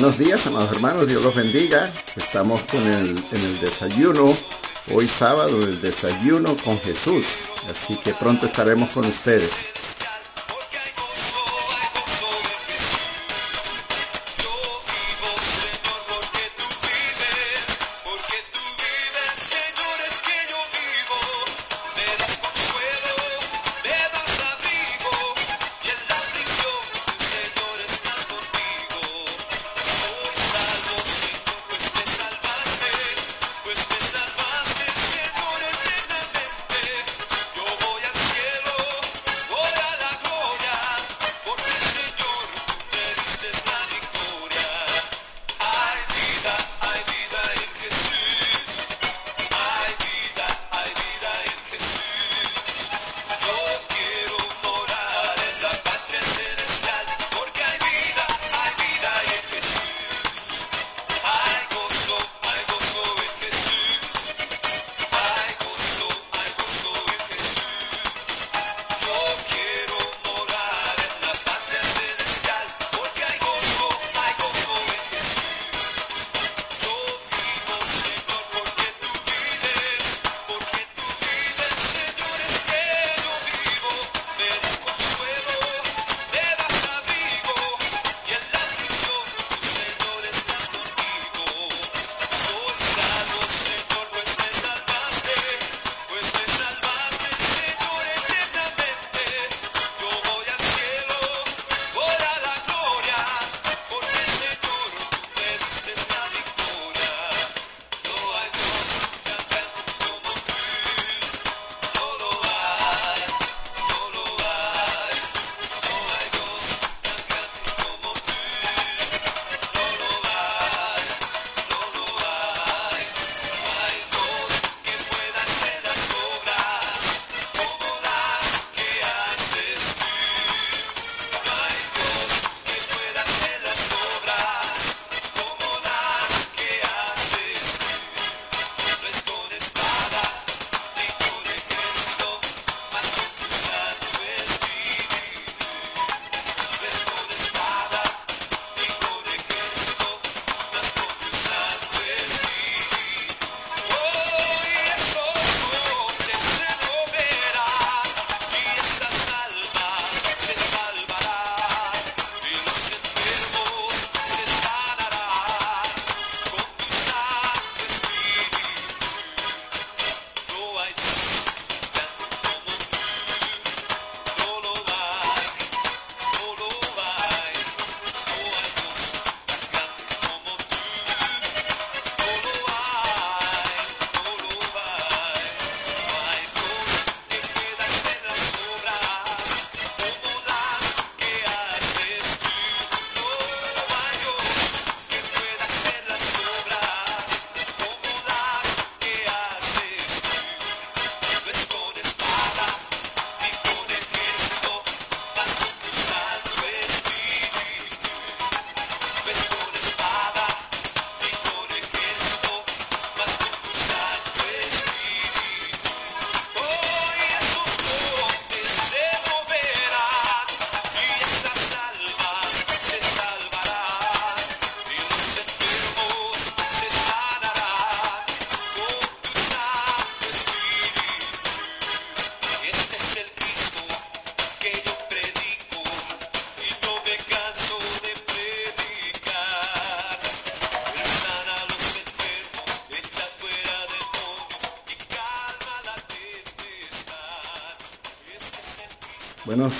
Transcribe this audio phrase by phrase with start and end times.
[0.00, 1.86] Buenos días, amados hermanos, Dios los bendiga.
[2.16, 4.34] Estamos con el, en el desayuno,
[4.94, 7.26] hoy sábado, el desayuno con Jesús.
[7.70, 9.68] Así que pronto estaremos con ustedes.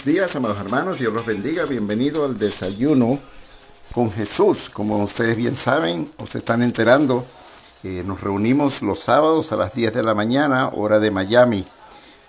[0.04, 1.66] Días, amados hermanos, Dios los bendiga.
[1.66, 3.18] Bienvenido al desayuno
[3.92, 4.70] con Jesús.
[4.70, 7.26] Como ustedes bien saben, o se están enterando,
[7.82, 11.66] eh, nos reunimos los sábados a las 10 de la mañana, hora de Miami.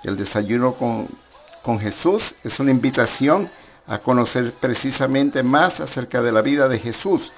[0.04, 1.08] El desayuno con,
[1.64, 3.50] con Jesús es una invitación
[3.88, 7.32] a conocer precisamente más acerca de la vida de Jesús.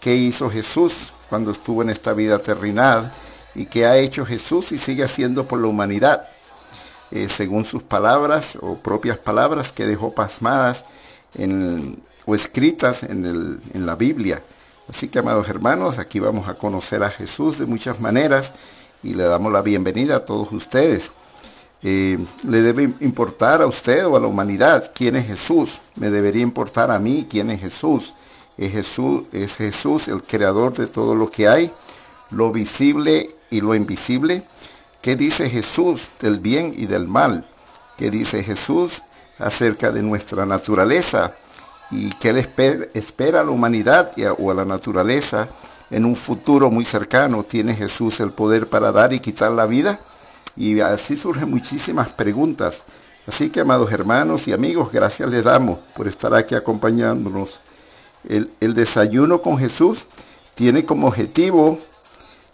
[0.00, 3.12] ¿Qué hizo Jesús cuando estuvo en esta vida terrenal?
[3.56, 6.28] ¿Y qué ha hecho Jesús y sigue haciendo por la humanidad?
[7.12, 10.84] Eh, según sus palabras o propias palabras que dejó pasmadas
[12.24, 14.42] o escritas en, la Biblia.
[14.88, 18.52] Así que, amados hermanos, aquí vamos a conocer a Jesús de muchas maneras
[19.02, 21.10] y le damos la bienvenida a todos ustedes.
[21.82, 25.80] Eh, le debe importar a usted o a la humanidad quién es Jesús.
[25.96, 28.14] Me debería importar a mí quién es Jesús.
[28.56, 31.72] Es Jesús, es Jesús el creador de todo lo que hay,
[32.30, 34.42] lo visible y lo invisible.
[35.00, 37.44] ¿Qué dice Jesús del bien y del mal?
[37.96, 39.02] ¿Qué dice Jesús
[39.38, 41.32] acerca de nuestra naturaleza?
[41.90, 42.40] ¿Y qué le
[42.92, 45.48] espera, a la humanidad o a la naturaleza
[45.90, 47.42] en un futuro muy cercano?
[47.44, 50.00] ¿Tiene Jesús el poder para dar y quitar la vida?
[50.54, 52.82] Y así surgen muchísimas preguntas.
[53.26, 57.60] Así que, amados hermanos y amigos, gracias les damos por estar aquí acompañándonos.
[58.28, 60.04] El, el desayuno con Jesús
[60.54, 61.78] tiene como objetivo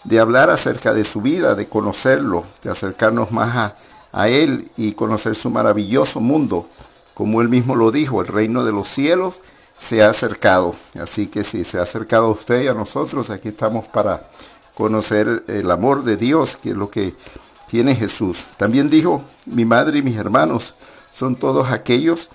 [0.06, 3.74] de hablar acerca de su vida, de conocerlo, de acercarnos más
[4.12, 6.68] a, Él y conocer su maravilloso mundo.
[7.12, 9.42] Como Él mismo lo dijo, el reino de los cielos
[9.78, 10.74] se ha acercado.
[11.00, 14.28] Así que si se ha acercado a usted y a nosotros, aquí estamos para
[14.74, 17.14] conocer el amor de Dios, que es lo que
[17.68, 18.44] tiene Jesús.
[18.56, 20.74] También dijo, mi madre y mis hermanos
[21.12, 22.28] son todos aquellos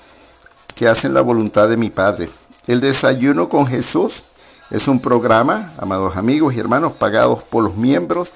[0.75, 2.29] que hacen la voluntad de mi Padre.
[2.67, 4.23] El desayuno con Jesús
[4.71, 8.31] es un programa, amados amigos y hermanos, pagados por los miembros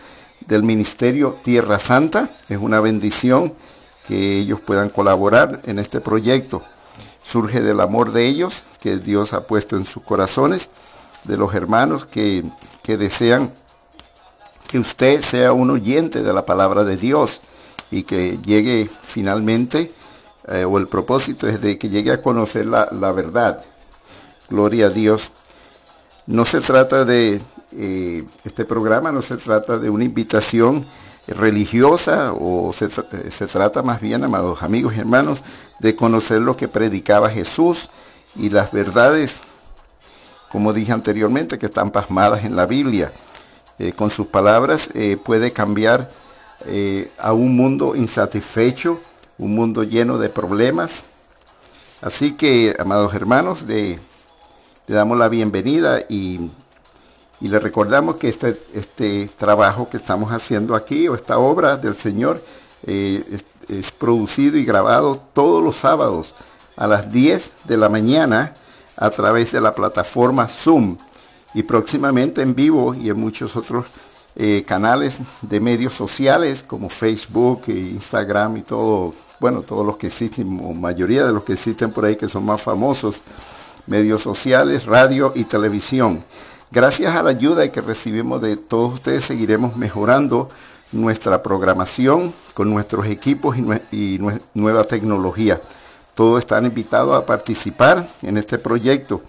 [0.47, 2.29] del Ministerio Tierra Santa.
[2.49, 3.53] Es una bendición
[4.05, 6.61] que ellos puedan colaborar en este proyecto.
[7.23, 10.69] Surge del amor de ellos que Dios ha puesto en sus corazones,
[11.23, 12.43] de los hermanos que,
[12.85, 13.51] desean
[14.67, 17.39] que usted sea un oyente de la palabra de Dios
[17.91, 19.91] y que llegue finalmente,
[20.49, 23.63] eh, o el propósito es de que llegue a conocer la, la verdad.
[24.49, 25.31] Gloria a Dios.
[26.27, 27.39] No se trata de,
[27.77, 30.85] eh, este programa no se trata de una invitación
[31.27, 35.43] religiosa o se, se, trata más bien, amados amigos y hermanos,
[35.79, 37.89] de conocer lo que predicaba Jesús
[38.35, 39.35] y las verdades,
[40.51, 43.11] como dije anteriormente, que están pasmadas en la Biblia.
[43.77, 46.09] Eh, con sus palabras eh, puede cambiar
[47.19, 48.99] a un mundo insatisfecho,
[49.37, 51.03] un mundo lleno de problemas.
[52.01, 53.99] Así que, amados hermanos, de
[54.87, 56.51] le damos la bienvenida y,
[57.41, 62.41] le recordamos que este, este trabajo que estamos haciendo aquí o esta obra del Señor
[62.87, 63.23] eh,
[63.67, 66.33] es, producido y grabado todos los sábados
[66.77, 68.53] a las 10 de la mañana
[68.97, 70.97] a través de la plataforma Zoom
[71.53, 73.87] y próximamente en vivo y en muchos otros
[74.35, 80.07] eh, canales de medios sociales como Facebook, e Instagram y todo, bueno, todos los que
[80.07, 83.21] existen, o mayoría de los que existen por ahí que son más famosos
[83.87, 86.23] medios sociales, radio y televisión.
[86.71, 90.49] Gracias a la ayuda que recibimos de todos ustedes seguiremos mejorando
[90.91, 93.55] nuestra programación con nuestros equipos
[93.91, 94.19] y,
[94.53, 95.61] nueva tecnología.
[96.13, 99.21] Todos están invitados a participar en este proyecto.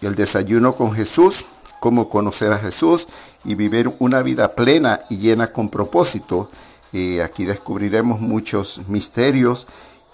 [0.00, 1.44] El desayuno con Jesús,
[1.80, 3.06] cómo conocer a Jesús
[3.44, 6.50] y vivir una vida plena y llena con propósito.
[6.92, 9.66] Eh, aquí descubriremos muchos misterios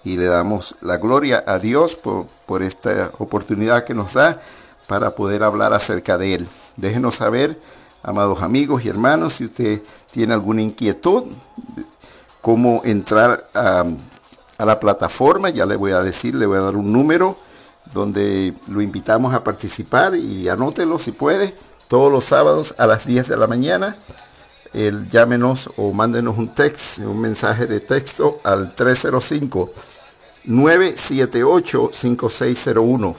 [0.06, 4.40] y le damos la gloria a Dios por, esta oportunidad que nos da
[4.86, 6.48] para poder hablar acerca de Él.
[6.76, 7.60] Déjenos saber,
[8.04, 9.82] amados amigos y hermanos, si usted
[10.12, 11.24] tiene alguna inquietud,
[12.40, 13.84] cómo entrar a,
[14.58, 17.36] la plataforma, ya le voy a decir, le voy a dar un número
[17.92, 21.52] donde lo invitamos a participar y anótelo si puede,
[21.88, 23.96] todos los sábados a las 10 de la mañana.
[24.72, 29.72] El, llámenos o mándenos un texto, un mensaje de texto al 305
[30.46, 33.16] 978-5601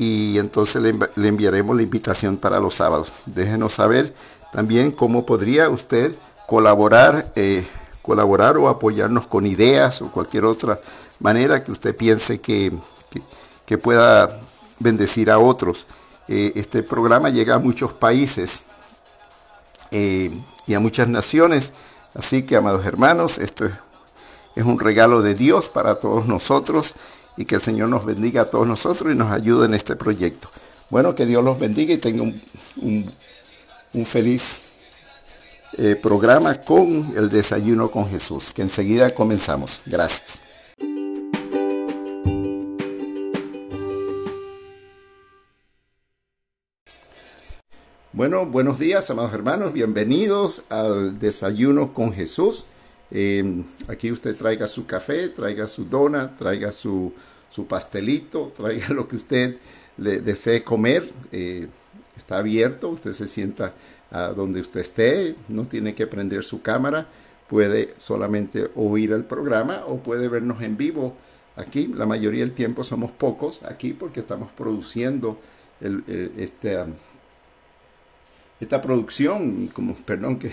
[0.00, 3.12] y entonces le, enviaremos la invitación para los sábados.
[3.26, 4.14] Déjenos saber
[4.50, 6.14] también cómo podría usted
[6.46, 7.66] colaborar, eh,
[8.00, 10.80] colaborar o apoyarnos con ideas o cualquier otra
[11.20, 12.72] manera que usted piense que,
[13.66, 14.40] que, pueda
[14.78, 15.86] bendecir a otros.
[16.28, 18.62] Eh, este programa llega a muchos países
[19.90, 20.30] eh,
[20.66, 21.74] y a muchas naciones,
[22.14, 23.72] así que amados hermanos, esto es
[24.60, 26.94] es un regalo de Dios para todos nosotros
[27.36, 30.48] y que el Señor nos bendiga a todos nosotros y nos ayude en este proyecto.
[30.90, 33.10] Bueno, que Dios los bendiga y tenga un,
[34.04, 34.62] feliz
[35.78, 39.80] eh, programa con el desayuno con Jesús, que enseguida comenzamos.
[39.86, 40.40] Gracias.
[48.12, 49.72] Bueno, buenos días, amados hermanos.
[49.72, 52.66] Bienvenidos al desayuno con Jesús.
[53.10, 57.12] Em, aquí usted traiga su café, traiga su dona, traiga su,
[57.68, 59.56] pastelito, traiga lo que usted
[59.96, 61.10] le desee comer.
[61.32, 61.66] Eh,
[62.16, 63.74] está abierto, usted se sienta
[64.10, 67.06] a donde usted esté, no tiene que prender su cámara,
[67.48, 71.16] puede solamente oír el programa o puede vernos en vivo
[71.56, 71.88] aquí.
[71.88, 75.38] La mayoría del tiempo somos pocos aquí porque estamos produciendo
[75.80, 76.78] este,
[78.60, 80.50] esta producción, como, perdón, que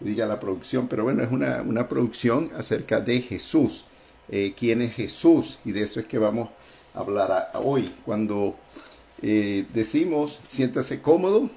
[0.00, 3.84] diga la producción, pero bueno, es una, una producción acerca de Jesús.
[4.28, 5.58] Eh, ¿Quién es Jesús?
[5.64, 6.50] Y de eso es que vamos
[6.94, 7.92] a hablar hoy.
[8.04, 8.56] Cuando
[9.22, 11.50] eh, decimos, siéntase cómodo,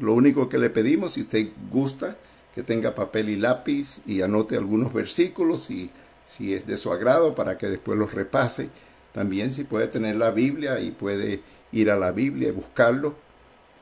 [0.00, 2.16] lo único que le pedimos, si usted gusta,
[2.54, 5.90] que tenga papel y lápiz y anote algunos versículos y
[6.24, 8.70] si es de su agrado para que después los repase.
[9.12, 11.40] También si puede tener la Biblia y puede
[11.72, 13.14] ir a la Biblia y buscarlo,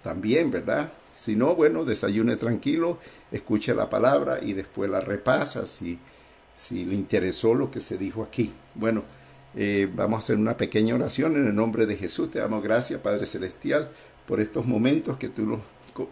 [0.03, 0.93] también, ¿verdad?
[1.17, 2.99] Si no, bueno, desayune tranquilo,
[3.35, 5.99] escuche la palabra y después la repasa si,
[6.57, 8.53] si le interesó lo que se dijo aquí.
[8.75, 9.03] Bueno,
[9.57, 12.31] eh, vamos a hacer una pequeña oración en el nombre de Jesús.
[12.31, 13.91] Te damos gracias, Padre Celestial,
[14.27, 15.61] por estos momentos que tú nos,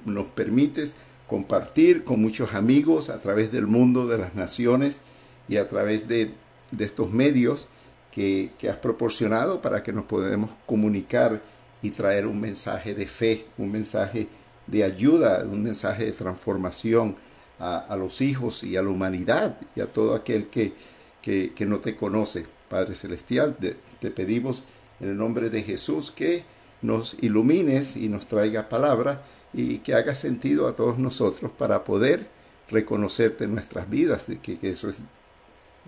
[0.04, 0.96] nos permites
[1.28, 5.00] compartir con muchos amigos a través del mundo, de las naciones
[5.48, 6.32] y a través de,
[6.72, 7.68] de estos medios
[8.10, 11.40] que, que, has proporcionado para que nos podamos comunicar
[11.80, 14.28] y traer un mensaje de fe, un mensaje
[14.72, 17.16] de ayuda, un mensaje de transformación
[17.60, 20.72] a, a los hijos y a la humanidad y a todo aquel que,
[21.20, 22.46] que, que no te conoce.
[22.68, 23.56] Padre Celestial,
[24.00, 24.64] te pedimos
[24.98, 26.44] en el nombre de Jesús que
[26.80, 32.26] nos ilumines y nos traiga palabra y que haga sentido a todos nosotros para poder
[32.70, 34.96] reconocerte en nuestras vidas, de que, que eso es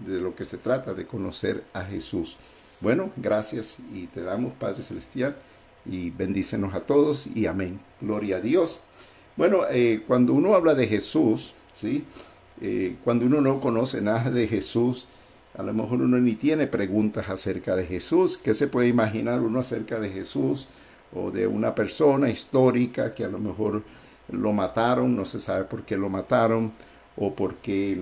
[0.07, 2.37] de lo que se trata, de conocer a Jesús.
[2.81, 5.37] Bueno, gracias y te damos, Padre Celestial,
[5.87, 7.81] y bendícenos a todos y amén.
[8.01, 8.81] Gloria a Dios.
[9.37, 12.05] Bueno, eh, cuando uno habla de Jesús, ¿sí?
[12.61, 15.07] Eh, cuando uno no conoce nada de Jesús,
[15.57, 18.39] a lo mejor uno ni tiene preguntas acerca de Jesús.
[18.39, 20.69] ¿Qué se puede imaginar uno acerca de Jesús?
[21.13, 23.83] O de una persona histórica que a lo mejor
[24.31, 26.73] lo mataron, no se sabe por qué lo mataron,
[27.17, 28.01] o porque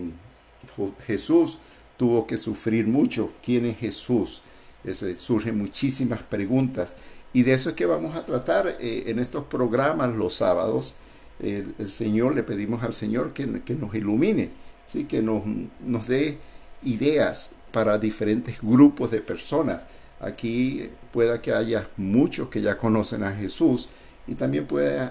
[1.06, 1.58] Jesús
[1.96, 3.30] tuvo que sufrir mucho.
[3.44, 4.42] ¿Quién es Jesús?
[4.84, 6.96] Ese, surgen muchísimas preguntas.
[7.32, 10.94] Y de eso es que vamos a tratar eh, en estos programas los sábados.
[11.40, 14.50] El, Señor, le pedimos al Señor que, que nos ilumine,
[14.86, 15.04] ¿sí?
[15.04, 15.42] que nos,
[15.80, 16.38] nos dé
[16.84, 19.86] ideas para diferentes grupos de personas.
[20.20, 23.88] Aquí pueda que haya muchos que ya conocen a Jesús
[24.26, 25.10] y también puede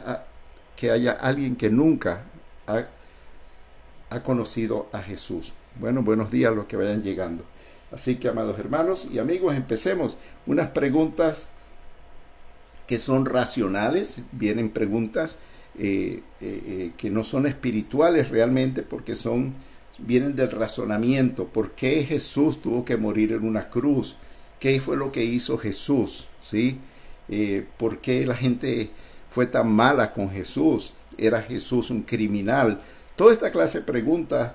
[0.78, 2.22] que haya alguien que nunca
[2.66, 2.86] ha,
[4.10, 5.54] ha conocido a Jesús.
[5.80, 7.44] Bueno, buenos días a los que vayan llegando.
[7.92, 10.18] Así que, amados hermanos y amigos, empecemos.
[10.46, 11.50] Unas preguntas
[12.92, 15.38] que son racionales, vienen preguntas
[15.80, 19.54] eh, eh, eh, que no son espirituales realmente porque son
[20.00, 21.46] vienen del razonamiento.
[21.46, 24.18] ¿Por qué Jesús tuvo que morir en una cruz?
[24.60, 26.28] ¿Qué fue lo que hizo Jesús?
[26.42, 26.80] ¿Sí?
[27.78, 28.90] ¿Por qué la gente
[29.30, 30.92] fue tan mala con Jesús?
[31.18, 32.82] ¿Era Jesús un criminal?
[33.16, 34.52] Toda esta clase de preguntas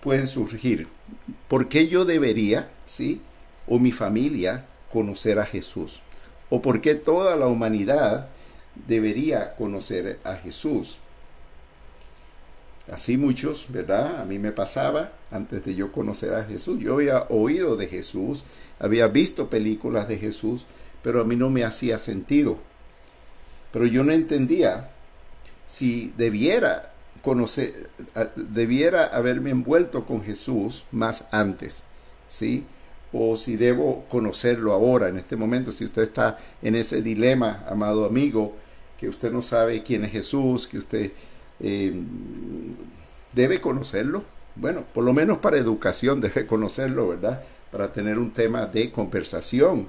[0.00, 0.86] pueden surgir.
[1.48, 3.20] ¿Por qué yo debería, sí,
[3.66, 6.00] o mi familia, conocer a Jesús?
[6.54, 8.28] ¿O por qué toda la humanidad
[8.86, 10.98] debería conocer a Jesús?
[12.92, 14.20] Así muchos, ¿verdad?
[14.20, 16.78] A mí me pasaba antes de yo conocer a Jesús.
[16.78, 18.44] Yo había oído de Jesús,
[18.78, 20.66] había visto películas de Jesús,
[21.02, 22.58] pero a mí no me hacía sentido.
[23.72, 24.90] Pero yo no entendía
[25.68, 26.92] si debiera
[27.22, 27.88] conocer,
[28.36, 31.82] debiera haberme envuelto con Jesús más antes,
[32.28, 32.66] ¿sí?
[33.12, 38.06] O si debo conocerlo ahora, en este momento, si usted está en ese dilema, amado
[38.06, 38.54] amigo,
[38.98, 41.12] que usted no sabe quién es Jesús, que usted
[41.60, 41.92] eh,
[43.34, 44.24] debe conocerlo.
[44.54, 47.42] Bueno, por lo menos para educación debe conocerlo, ¿verdad?
[47.70, 49.88] Para tener un tema de conversación.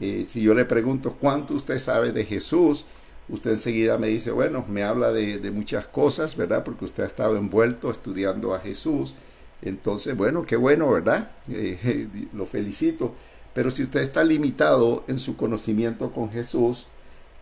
[0.00, 2.84] Eh, si yo le pregunto cuánto usted sabe de Jesús,
[3.28, 6.64] usted enseguida me dice, bueno, me habla de, de, muchas cosas, ¿verdad?
[6.64, 9.14] Porque usted ha estado envuelto estudiando a Jesús.
[9.62, 11.30] Entonces, bueno, qué bueno, ¿verdad?
[11.48, 13.14] Eh, lo felicito.
[13.54, 16.86] Pero si usted está limitado en su conocimiento con Jesús,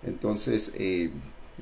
[0.03, 1.11] entonces eh,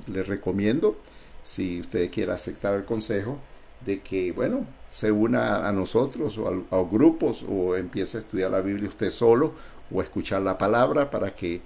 [0.06, 0.96] le recomiendo
[1.42, 3.38] si usted quiere aceptar el consejo,
[3.84, 8.50] de que, bueno, se una a nosotros o a, a, grupos o empiece a estudiar
[8.50, 9.52] la Biblia usted solo
[9.90, 11.60] o a escuchar la palabra para que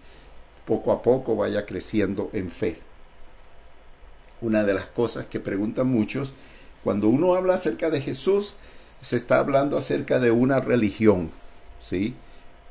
[0.67, 2.79] poco a poco vaya creciendo en fe.
[4.41, 6.35] Una de las cosas que preguntan muchos,
[6.83, 8.55] cuando uno habla acerca de Jesús,
[9.01, 11.31] se está hablando acerca de una religión,
[11.81, 12.15] ¿sí?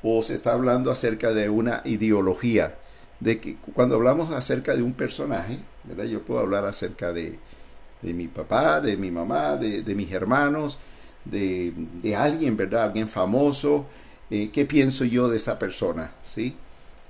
[0.03, 2.75] O se está hablando acerca de una ideología
[3.19, 6.05] de que cuando hablamos acerca de un personaje, ¿verdad?
[6.05, 7.39] Yo puedo hablar acerca de,
[8.01, 10.77] de mi papá, de mi mamá, de, de mis hermanos,
[11.25, 12.83] de, de, alguien, ¿verdad?
[12.83, 13.85] Alguien famoso.
[14.29, 16.11] Eh, ¿Qué pienso yo de esa persona?
[16.23, 16.55] ¿Sí?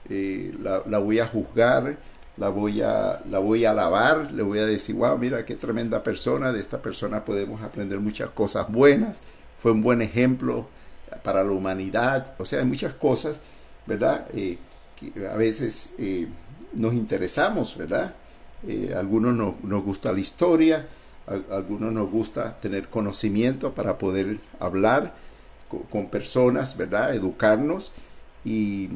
[0.09, 1.97] Eh, la, la, voy a juzgar,
[2.37, 6.03] la voy a, la voy a alabar, le voy a decir, wow, mira qué tremenda
[6.03, 9.19] persona, de esta persona podemos aprender muchas cosas buenas,
[9.57, 10.67] fue un buen ejemplo
[11.23, 13.41] para la humanidad, o sea, hay muchas cosas,
[13.85, 14.27] ¿verdad?
[14.33, 14.57] Eh,
[14.95, 16.27] que a veces eh,
[16.73, 18.13] nos interesamos, ¿verdad?
[18.67, 20.87] Eh, algunos no, nos gusta la historia,
[21.27, 25.13] a, algunos nos gusta tener conocimiento para poder hablar
[25.69, 27.15] con, con, personas, ¿verdad?
[27.15, 27.91] Educarnos
[28.45, 28.89] y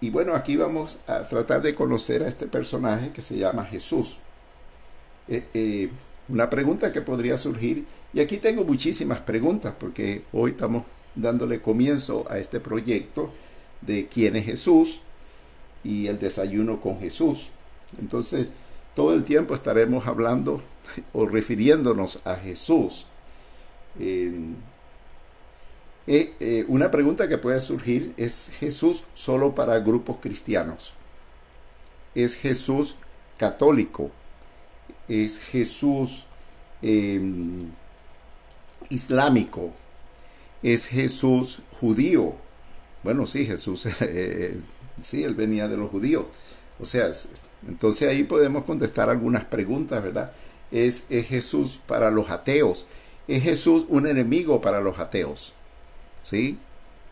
[0.00, 4.18] y bueno, aquí vamos a tratar de conocer a este personaje que se llama Jesús.
[5.28, 5.90] Eh, eh,
[6.28, 12.24] una pregunta que podría surgir, y aquí tengo muchísimas preguntas porque hoy estamos dándole comienzo
[12.30, 13.32] a este proyecto
[13.80, 15.02] de quién es Jesús
[15.84, 17.48] y el desayuno con Jesús.
[18.00, 18.48] Entonces,
[18.94, 20.62] todo el tiempo estaremos hablando
[21.12, 23.06] o refiriéndonos a Jesús.
[23.98, 24.32] Eh,
[26.12, 30.92] eh, una pregunta que puede surgir es Jesús solo para grupos cristianos.
[32.16, 32.96] Es Jesús
[33.38, 34.10] católico.
[35.06, 36.24] Es Jesús
[36.82, 37.70] em,
[38.88, 39.70] islámico.
[40.64, 42.34] Es Jesús judío.
[43.04, 44.58] Bueno, sí, Jesús, eh,
[45.02, 46.24] sí, él venía de los judíos.
[46.80, 47.12] O sea,
[47.68, 50.32] entonces ahí podemos contestar algunas preguntas, ¿verdad?
[50.72, 52.84] Es Jesús para los ateos.
[53.28, 55.54] Es Jesús un enemigo para los ateos.
[56.22, 56.58] ¿Sí?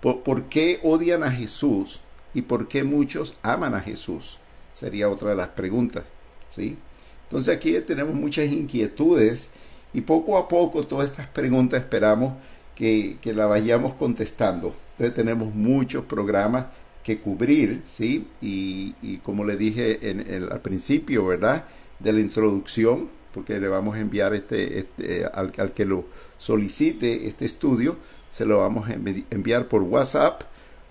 [0.01, 2.01] ¿Por, qué odian a Jesús
[2.35, 4.39] y por qué muchos aman a Jesús?
[4.73, 6.05] Sería otra de las preguntas.
[6.51, 6.77] ¿Sí?
[7.25, 9.51] Entonces aquí tenemos muchas inquietudes
[9.93, 12.35] y poco a poco todas estas preguntas esperamos
[12.75, 14.75] que, que las vayamos contestando.
[14.93, 16.67] Entonces tenemos muchos programas
[17.09, 18.27] que cubrir, ¿sí?
[18.43, 21.65] Y, como le dije en, al principio, ¿verdad?
[21.99, 26.05] De la introducción, porque le vamos a enviar este, este al, al, que lo
[26.37, 27.97] solicite este estudio,
[28.31, 30.43] se lo vamos a enviar por WhatsApp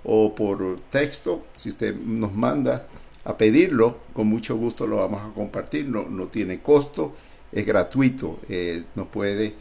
[0.04, 1.46] o por texto.
[1.56, 2.88] Si usted nos manda
[3.26, 5.88] a pedirlo, con mucho gusto lo vamos a compartir.
[5.88, 7.16] No, tiene costo,
[7.52, 8.40] es gratuito.
[8.50, 9.54] Eh, nos puede,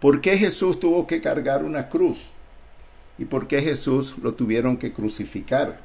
[0.00, 2.30] ¿Por qué Jesús tuvo que cargar una cruz?
[3.18, 5.80] ¿Y por qué Jesús lo tuvieron que crucificar?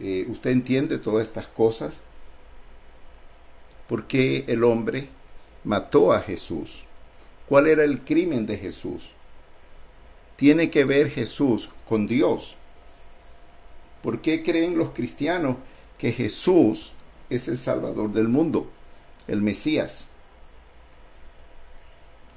[0.00, 2.00] Eh, ¿Usted entiende todas estas cosas?
[3.88, 5.08] ¿Por qué el hombre
[5.62, 6.82] mató a Jesús?
[7.48, 9.12] ¿Cuál era el crimen de Jesús?
[10.36, 12.56] Tiene que ver Jesús con Dios.
[14.02, 15.56] ¿Por qué creen los cristianos
[15.98, 16.92] que Jesús
[17.30, 18.70] es el Salvador del mundo,
[19.28, 20.08] el Mesías?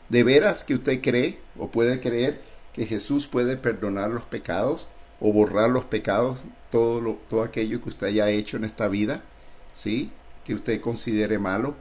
[0.10, 2.40] ¿De veras que usted cree o puede creer
[2.74, 4.88] que Jesús puede perdonar los pecados
[5.20, 9.24] o borrar los pecados, todo, todo aquello que usted haya hecho en esta vida?
[9.74, 10.12] ¿Sí?
[10.46, 11.74] Que usted considere malo,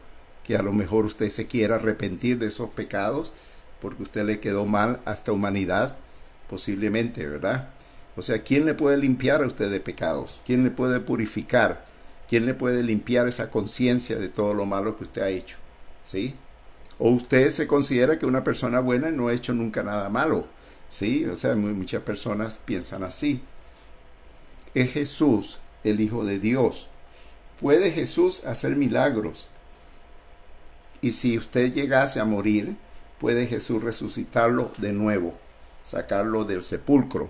[0.44, 3.32] que a lo mejor usted se quiera arrepentir de esos pecados
[3.82, 5.96] porque usted le quedó mal a esta humanidad,
[6.48, 7.73] posiblemente, ¿verdad?
[8.16, 10.38] O sea, ¿quién le puede limpiar a usted de pecados?
[10.46, 11.84] ¿Quién le puede purificar?
[12.28, 15.56] ¿Quién le puede limpiar esa conciencia de todo lo malo que usted ha hecho?
[16.04, 16.34] ¿Sí?
[16.98, 20.46] O usted se considera que una persona buena no ha hecho nunca nada malo.
[20.88, 21.24] ¿Sí?
[21.24, 23.42] O sea, muchas personas piensan así.
[24.74, 26.88] Es Jesús, el Hijo de Dios.
[27.60, 29.48] ¿Puede Jesús hacer milagros?
[31.00, 32.76] Y si usted llegase a morir,
[33.18, 35.34] puede Jesús resucitarlo de nuevo,
[35.84, 37.28] sacarlo del sepulcro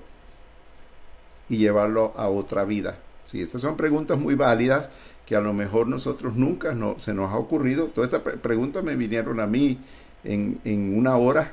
[1.48, 2.98] y llevarlo a otra vida.
[3.26, 4.90] Sí, estas son preguntas muy válidas
[5.26, 7.87] que a lo mejor nosotros nunca no, se nos ha ocurrido.
[7.87, 9.78] Todas estas preguntas me vinieron a mí
[10.22, 11.52] en, en, una hora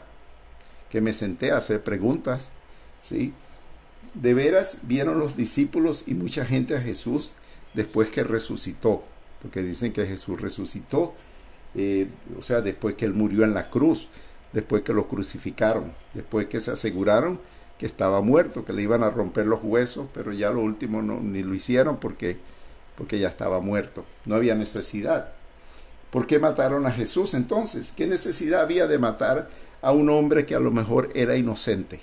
[0.89, 2.49] que me senté a hacer preguntas.
[3.01, 3.34] ¿sí?
[4.13, 7.32] De veras vieron los discípulos y mucha gente a Jesús
[7.73, 9.04] después que resucitó,
[9.41, 11.13] porque dicen que Jesús resucitó,
[11.75, 14.10] eh, o sea, después que él murió en la cruz,
[14.51, 17.39] después que lo crucificaron, después que se aseguraron
[17.82, 21.20] que estaba muerto, que le iban a romper los huesos, pero ya lo último no,
[21.20, 22.38] ni lo hicieron porque,
[22.96, 24.06] porque ya estaba muerto.
[24.26, 25.32] No había necesidad.
[26.12, 27.91] ¿Por qué mataron a Jesús entonces?
[27.91, 29.50] ¿Qué necesidad había de matar
[29.82, 32.02] a un hombre que a lo mejor era inocente?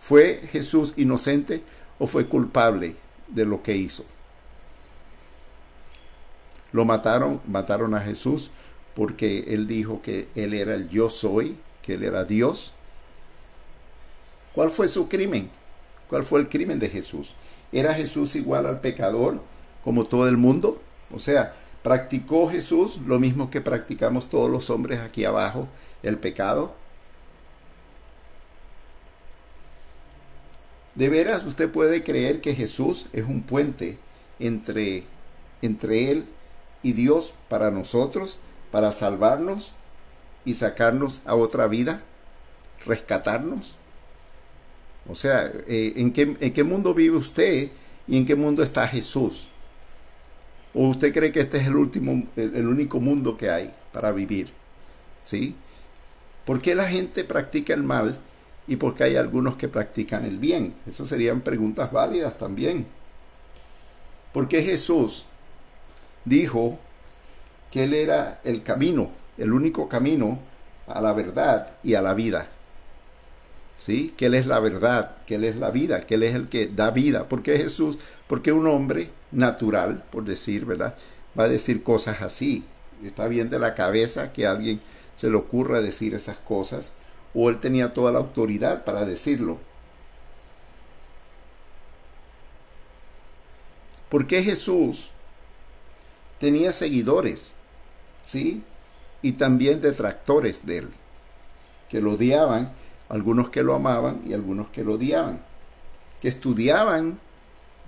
[0.00, 1.62] ¿Fue Jesús inocente
[1.98, 2.96] o fue culpable
[3.28, 4.06] de lo que hizo?
[6.72, 8.52] Lo mataron, mataron a Jesús
[8.94, 12.72] porque él dijo que él era el yo soy, que él era Dios,
[14.58, 15.48] ¿Cuál fue su crimen?
[16.08, 17.36] ¿Cuál fue el crimen de Jesús?
[17.70, 19.40] ¿Era Jesús igual al pecador
[19.84, 20.82] como todo el mundo?
[21.14, 25.68] O sea, ¿practicó Jesús lo mismo que practicamos todos los hombres aquí abajo,
[26.02, 26.74] el pecado?
[30.96, 33.96] ¿De veras usted puede creer que Jesús es un puente
[34.40, 35.04] entre,
[35.62, 36.24] entre Él
[36.82, 38.38] y Dios para nosotros,
[38.72, 39.70] para salvarnos
[40.44, 42.02] y sacarnos a otra vida,
[42.84, 43.77] rescatarnos?
[45.06, 47.70] O sea, eh, ¿en, qué, ¿en qué mundo vive usted
[48.06, 49.48] y en qué mundo está Jesús?
[50.74, 54.52] ¿O usted cree que este es el último, el único mundo que hay para vivir?
[55.28, 55.54] ¿sí?
[56.46, 58.18] ¿Por qué la gente practica el mal
[58.66, 60.74] y por qué hay algunos que practican el bien?
[60.86, 62.86] Eso serían preguntas válidas también.
[64.32, 65.26] ¿Por qué Jesús
[66.24, 66.78] dijo
[67.70, 70.38] que Él era el camino, el único camino
[70.86, 72.48] a la verdad y a la vida?
[73.78, 74.12] ¿Sí?
[74.16, 76.66] Que Él es la verdad, que Él es la vida, que Él es el que
[76.66, 77.28] da vida.
[77.28, 77.98] ¿Por qué Jesús?
[78.26, 80.96] Porque un hombre natural, por decir, ¿verdad?
[81.38, 82.64] Va a decir cosas así.
[83.04, 84.80] Está bien de la cabeza que alguien
[85.14, 86.92] se le ocurra decir esas cosas,
[87.34, 89.58] o Él tenía toda la autoridad para decirlo.
[94.08, 95.10] ¿Por qué Jesús
[96.40, 97.54] tenía seguidores?
[98.24, 98.62] ¿Sí?
[99.22, 100.88] Y también detractores de Él,
[101.88, 102.72] que lo odiaban
[103.08, 105.40] algunos que lo amaban y algunos que lo odiaban,
[106.20, 107.18] que estudiaban,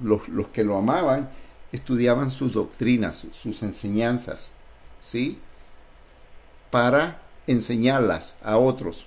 [0.01, 1.29] los, los que lo amaban,
[1.73, 4.53] estudiaban sus doctrinas, sus enseñanzas,
[5.03, 5.39] ¿sí?
[6.71, 9.07] Para enseñarlas a otros,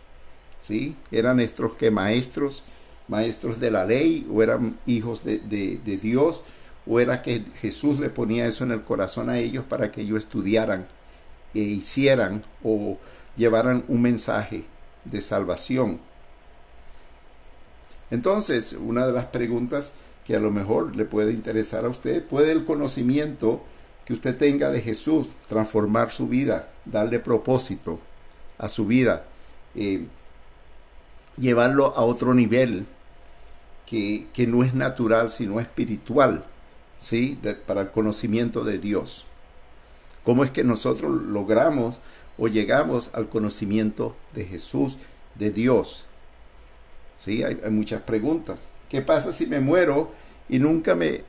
[0.61, 0.95] ¿sí?
[1.11, 2.63] Eran estos que maestros,
[3.07, 6.43] maestros de la ley, o eran hijos de, de, de Dios,
[6.85, 10.19] o era que Jesús le ponía eso en el corazón a ellos para que ellos
[10.19, 10.85] estudiaran
[11.53, 12.97] e hicieran o
[13.37, 14.65] llevaran un mensaje
[15.05, 15.99] de salvación.
[18.11, 19.93] Entonces, una de las preguntas
[20.25, 23.61] que a lo mejor le puede interesar a usted, ¿puede el conocimiento
[24.05, 27.99] que usted tenga de Jesús transformar su vida, darle propósito
[28.57, 29.25] a su vida,
[29.75, 30.05] eh,
[31.37, 32.85] llevarlo a otro nivel
[33.85, 36.45] que, que, no es natural, sino espiritual,
[36.99, 37.39] ¿sí?
[37.65, 39.25] para el conocimiento de Dios?
[40.23, 41.99] ¿Cómo es que nosotros logramos
[42.37, 44.97] o llegamos al conocimiento de Jesús,
[45.35, 46.05] de Dios.
[47.17, 47.43] ¿Sí?
[47.43, 48.63] Hay, muchas preguntas.
[48.89, 50.11] ¿Qué pasa si me muero
[50.49, 51.23] y nunca me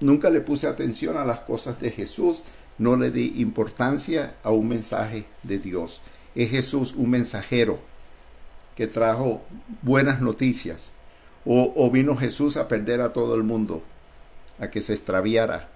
[0.00, 2.42] nunca le puse atención a las cosas de Jesús?
[2.78, 6.00] No le di importancia a un mensaje de Dios.
[6.34, 7.78] Es Jesús un mensajero
[8.76, 9.42] que trajo
[9.82, 10.92] buenas noticias.
[11.44, 13.82] O, o vino Jesús a perder a todo el mundo,
[14.60, 15.70] a que se extraviara.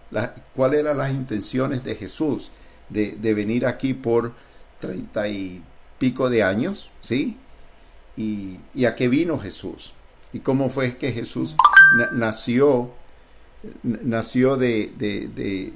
[0.55, 2.51] ¿Cuáles eran las intenciones de Jesús
[2.89, 4.33] de, de venir aquí por
[4.81, 5.63] treinta y
[5.99, 7.37] pico de años, ¿sí?
[8.17, 9.93] Y, a qué vino Jesús.
[10.33, 11.57] Y cómo fue que Jesús
[12.13, 12.93] nació,
[13.83, 15.73] nació de, de, de,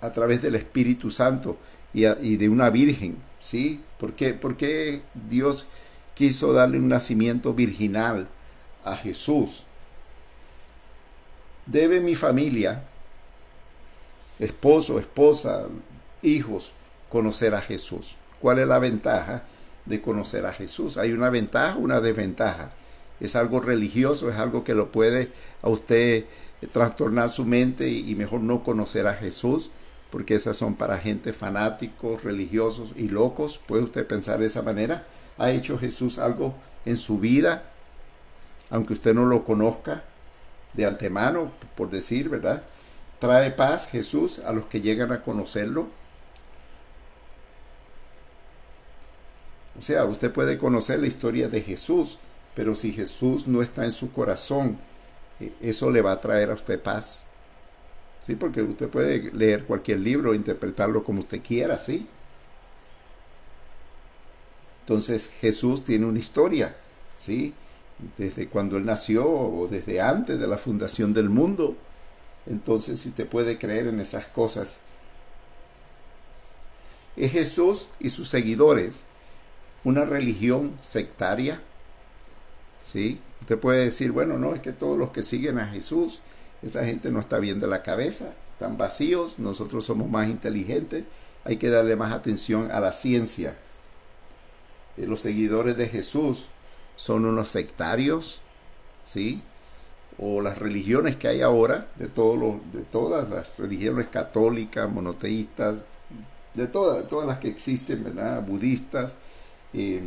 [0.00, 1.58] a través del Espíritu Santo
[1.92, 3.80] y, y de una virgen, ¿sí?
[3.98, 5.66] ¿Por qué, ¿Por qué Dios
[6.14, 8.28] quiso darle un nacimiento virginal
[8.84, 9.64] a Jesús?
[11.66, 12.84] Debe mi familia,
[14.38, 15.64] esposo, esposa,
[16.22, 16.72] hijos,
[17.08, 18.16] conocer a Jesús.
[18.46, 19.42] ¿Cuál es la ventaja
[19.86, 20.98] de conocer a Jesús?
[20.98, 22.70] Hay una ventaja, una desventaja.
[23.18, 25.32] Es algo religioso, es algo que lo puede
[25.62, 26.26] a usted
[26.72, 29.72] trastornar su mente y mejor no conocer a Jesús,
[30.12, 33.58] porque esas son para gente fanáticos, religiosos y locos.
[33.58, 35.04] ¿Puede usted pensar de esa manera?
[35.38, 36.54] ¿Ha hecho Jesús algo
[36.84, 37.64] en su vida,
[38.70, 40.04] aunque usted no lo conozca
[40.72, 42.62] de antemano, por decir, ¿verdad?
[43.18, 45.88] ¿Trae paz Jesús a los que llegan a conocerlo?
[49.78, 52.18] O sea, usted puede conocer la historia de Jesús,
[52.54, 54.78] pero si Jesús no está en su corazón,
[55.40, 57.22] eh, eso le va a traer a usted paz.
[58.26, 62.06] Sí, porque usted puede leer cualquier libro, interpretarlo como usted quiera, ¿sí?
[64.80, 66.74] Entonces Jesús tiene una historia,
[67.18, 67.54] ¿sí?
[68.18, 71.76] Desde cuando él nació o desde antes de la fundación del mundo.
[72.46, 74.78] Entonces, si usted puede creer en esas cosas,
[77.16, 79.00] es Jesús y sus seguidores
[79.86, 81.60] una religión sectaria.
[82.82, 83.20] ¿Sí?
[83.40, 86.18] Usted puede decir, bueno, no, es que todos los que siguen a Jesús,
[86.60, 91.04] esa gente no está bien de la cabeza, están vacíos, nosotros somos más inteligentes,
[91.44, 93.56] hay que darle más atención a la ciencia.
[94.96, 96.46] Eh, los seguidores de Jesús
[96.96, 98.40] son unos sectarios,
[99.06, 99.40] ¿sí?
[100.18, 105.84] O las religiones que hay ahora, de, todos los, de todas las religiones católicas, monoteístas,
[106.54, 108.42] de todas, todas las que existen, ¿verdad?
[108.42, 109.14] Budistas,
[109.76, 110.00] eh,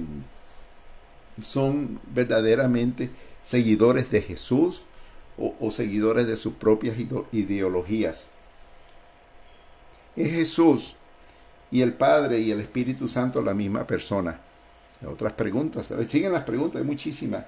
[1.43, 3.11] son verdaderamente
[3.43, 4.81] seguidores de Jesús
[5.37, 6.97] o, seguidores de sus propias
[7.31, 8.27] ideologías.
[10.17, 10.95] Es Jesús
[11.71, 14.41] y el Padre y el Espíritu Santo la misma persona.
[15.07, 17.45] Otras preguntas, pero siguen las preguntas, hay muchísimas.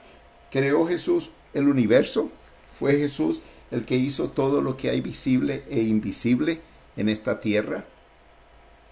[0.49, 2.29] ¿Creó Jesús el universo?
[2.71, 6.61] ¿Fue Jesús el que hizo todo lo que hay visible e invisible
[6.95, 7.83] en esta tierra?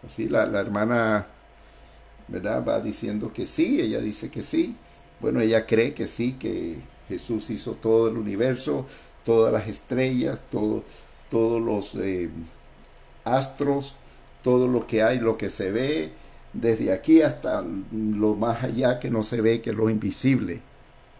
[0.04, 1.28] Así la hermana
[2.30, 2.64] ¿verdad?
[2.68, 4.76] Va diciendo que sí, ella dice que sí.
[5.20, 8.86] Bueno, ella cree que sí, que Jesús hizo todo el universo,
[9.26, 10.84] todas las estrellas, todo,
[11.30, 12.30] todos los eh,
[13.24, 13.96] astros,
[14.44, 16.12] todo lo que hay, lo que se ve,
[16.54, 20.62] desde aquí hasta lo más allá que no se ve, que es lo invisible.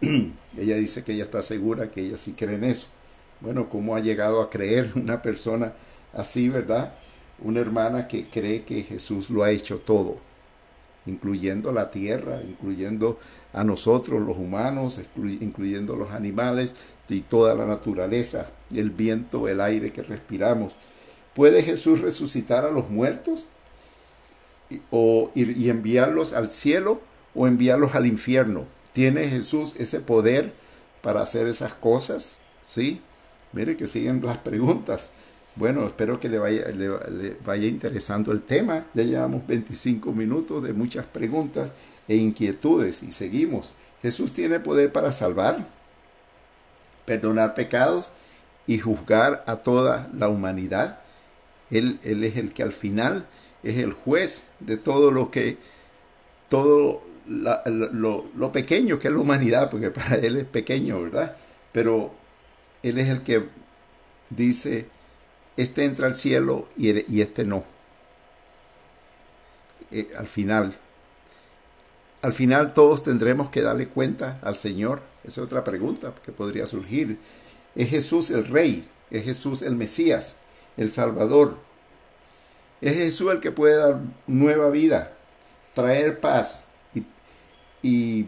[0.00, 2.88] ella dice que ella está segura que ella sí cree en eso.
[3.40, 5.72] Bueno, ¿cómo ha llegado a creer una persona
[6.14, 6.94] así, verdad?
[7.42, 10.18] Una hermana que cree que Jesús lo ha hecho todo,
[11.06, 13.18] incluyendo la tierra, incluyendo
[13.52, 16.74] a nosotros los humanos, incluyendo los animales
[17.08, 20.74] y toda la naturaleza, el viento, el aire que respiramos.
[21.34, 23.44] ¿Puede Jesús resucitar a los muertos?
[24.90, 27.00] o, y, enviarlos al cielo
[27.34, 28.66] o enviarlos al infierno.
[28.92, 30.52] ¿Tiene Jesús ese poder
[31.02, 32.40] para hacer esas cosas?
[32.68, 33.00] ¿Sí?
[33.52, 35.12] Mire que siguen las preguntas.
[35.56, 38.86] Bueno, espero que le vaya, le, vaya interesando el tema.
[38.94, 41.70] Ya llevamos 25 minutos de muchas preguntas
[42.08, 43.72] e inquietudes y seguimos.
[44.02, 45.66] Jesús tiene poder para salvar,
[47.04, 48.10] perdonar pecados
[48.66, 51.00] y juzgar a toda la humanidad.
[51.70, 53.26] Él, él es el que al final
[53.62, 55.58] es el juez de todo lo que,
[56.48, 61.36] todo lo, pequeño que es la humanidad, porque para Él es pequeño, ¿verdad?
[61.72, 62.12] Pero
[62.82, 63.44] Él es el que
[64.30, 64.86] dice,
[65.60, 67.64] este entra al cielo y, este no.
[69.90, 70.74] Eh, al final,
[72.22, 75.02] al final todos tendremos que darle cuenta al Señor.
[75.22, 77.18] Esa es otra pregunta que podría surgir.
[77.74, 78.88] ¿Es Jesús el Rey?
[79.10, 80.36] ¿Es Jesús el Mesías?
[80.78, 81.58] ¿El Salvador?
[82.80, 85.12] Es Jesús el que puede dar nueva vida,
[85.74, 86.64] traer paz
[87.82, 88.26] y,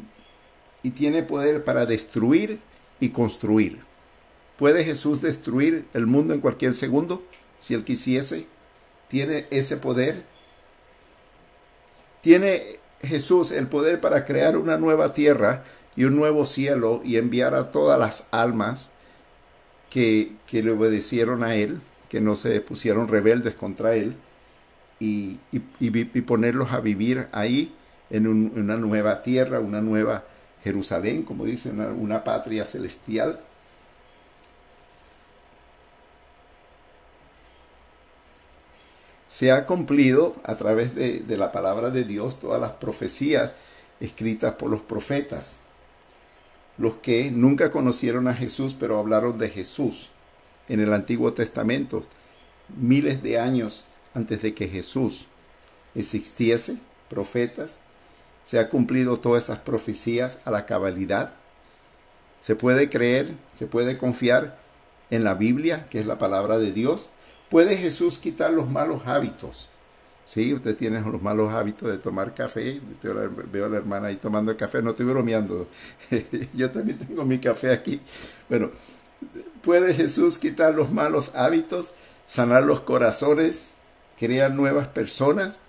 [0.82, 2.60] y, tiene poder para destruir
[3.00, 3.80] y construir.
[4.62, 7.24] ¿Puede Jesús destruir el mundo en cualquier segundo
[7.58, 8.46] si él quisiese?
[9.08, 10.22] ¿Tiene ese poder?
[12.20, 15.64] ¿Tiene Jesús el poder para crear una nueva tierra
[15.96, 18.90] y un nuevo cielo y enviar a todas las almas
[19.90, 24.14] que, que le obedecieron a Él, que no se pusieron rebeldes contra Él?
[25.00, 25.40] y,
[26.24, 27.74] ponerlos a vivir ahí
[28.10, 30.22] en una nueva tierra, una nueva
[30.62, 33.40] Jerusalén, como dicen, una, patria celestial.
[39.32, 43.54] Se ha cumplido a través de, la palabra de Dios todas las profecías
[43.98, 45.60] escritas por los profetas,
[46.76, 50.10] los que nunca conocieron a Jesús, pero hablaron de Jesús
[50.68, 52.04] en el Antiguo Testamento,
[52.76, 55.24] miles de años antes de que Jesús
[55.94, 56.76] existiese,
[57.08, 57.80] profetas,
[58.44, 61.32] se ha cumplido todas estas profecías a la cabalidad.
[62.42, 64.58] Se puede creer, se puede confiar
[65.10, 67.08] en la Biblia, que es la palabra de Dios.
[67.52, 69.68] ¿Puede Jesús quitar los malos hábitos?
[70.24, 72.80] Sí, usted tiene los malos hábitos de tomar café.
[73.52, 75.68] veo a la hermana ahí tomando café, no estoy bromeando.
[76.54, 78.00] Yo también tengo mi café aquí.
[78.48, 78.70] Bueno,
[79.60, 81.92] ¿puede Jesús quitar los malos hábitos,
[82.24, 83.74] sanar los corazones,
[84.18, 85.60] crear nuevas personas,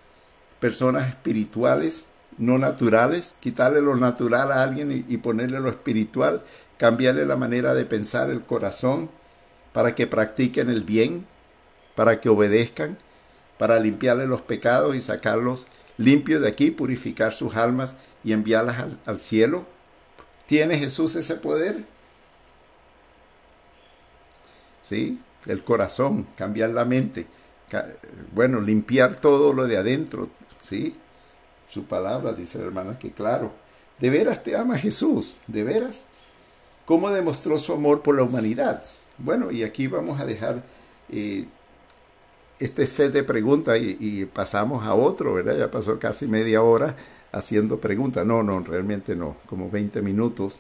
[0.62, 2.06] personas espirituales,
[2.38, 6.44] no naturales, quitarle lo natural a alguien y, ponerle lo espiritual,
[6.78, 9.10] cambiarle la manera de pensar, el corazón,
[9.74, 11.28] para que practiquen el bien,
[11.96, 12.98] para que obedezcan,
[13.58, 19.20] para limpiarle los pecados y sacarlos limpios de aquí, purificar sus almas y enviarlas al,
[19.20, 19.66] cielo.
[20.48, 21.86] ¿Tiene Jesús ese poder?
[24.82, 27.28] Sí, el corazón, cambiar la mente
[28.34, 30.30] bueno, limpiar todo lo de adentro,
[30.62, 30.96] ¿sí?
[31.70, 33.52] Su palabra, dice la hermana, que claro,
[34.00, 36.06] de veras te ama Jesús, de veras.
[36.86, 38.84] ¿Cómo demostró su amor por la humanidad?
[39.18, 40.64] Bueno, y aquí vamos a dejar
[41.10, 41.46] eh,
[42.64, 45.58] este set de preguntas y, pasamos a otro, ¿verdad?
[45.58, 46.96] Ya pasó casi media hora
[47.32, 48.26] haciendo preguntas.
[48.26, 50.60] No, no, realmente no, como 20 minutos.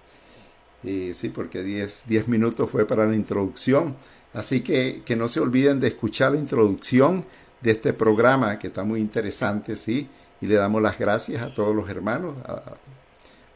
[0.83, 3.95] Eh, sí, porque 10, 10 minutos fue para la introducción.
[4.33, 7.25] Así que, que no se olviden de escuchar la introducción
[7.61, 10.09] de este programa que está muy interesante, ¿sí?
[10.41, 12.35] Y le damos las gracias a todos los hermanos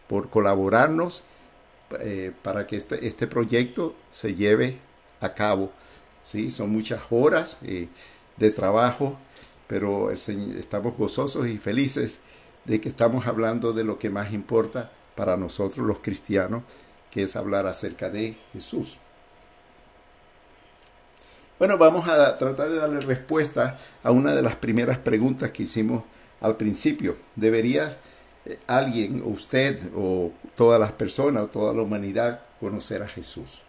[0.08, 1.24] por colaborarnos
[2.00, 4.78] eh, para que este, este, proyecto se lleve
[5.20, 5.72] a cabo,
[6.24, 6.50] ¿sí?
[6.50, 7.88] Son muchas horas eh,
[8.38, 9.18] de trabajo,
[9.68, 12.20] pero estamos gozosos y felices
[12.66, 16.64] de que estamos hablando de lo que más importa para nosotros los cristianos,
[17.12, 19.00] que es hablar acerca de Jesús.
[21.58, 26.04] Bueno, vamos a tratar de darle respuesta a una de las primeras preguntas que hicimos
[26.40, 27.18] al principio.
[27.36, 27.98] ¿Deberías
[28.46, 33.62] eh, alguien, usted o todas las personas o toda la humanidad conocer a Jesús?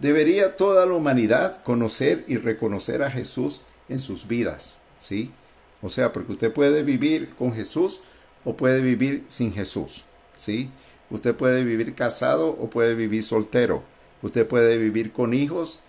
[0.00, 4.78] ¿Debería toda la humanidad conocer y reconocer a Jesús en sus vidas?
[4.98, 5.30] ¿Sí?
[5.82, 8.00] O sea, porque usted puede vivir con Jesús
[8.44, 10.04] o puede vivir sin Jesús.
[10.36, 10.70] ¿Sí?
[11.10, 13.82] Usted puede vivir casado o puede vivir soltero.
[14.22, 15.80] Usted puede vivir con hijos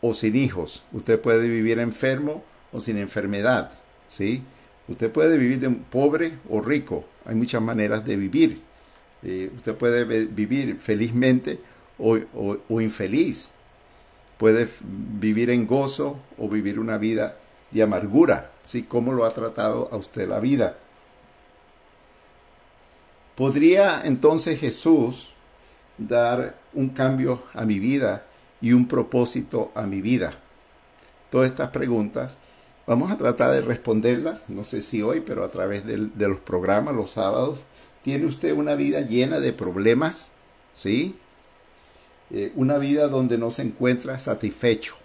[0.00, 0.82] o sin hijos.
[0.92, 3.72] Usted puede vivir enfermo o sin enfermedad,
[4.08, 4.42] ¿sí?
[4.88, 8.60] Usted puede vivir de pobre o rico, hay muchas maneras de vivir.
[9.22, 11.58] Eh, usted puede vivir felizmente
[11.98, 13.50] o, infeliz.
[14.38, 17.36] Puede vivir en gozo o vivir una vida
[17.70, 18.52] de amargura.
[18.66, 18.84] ¿sí?
[18.84, 20.76] ¿Cómo lo ha tratado a usted la vida?
[23.34, 25.30] ¿Podría entonces Jesús
[25.96, 28.26] dar un cambio a mi vida
[28.60, 30.38] y un propósito a mi vida?
[31.30, 32.38] Todas estas preguntas
[32.86, 36.40] vamos a tratar de responderlas, no sé si hoy, pero a través de, de los
[36.40, 37.60] programas los sábados.
[38.02, 40.30] ¿Tiene usted una vida llena de problemas?
[40.72, 41.16] ¿Sí?
[42.30, 44.96] Eh, una vida donde no se encuentra satisfecho.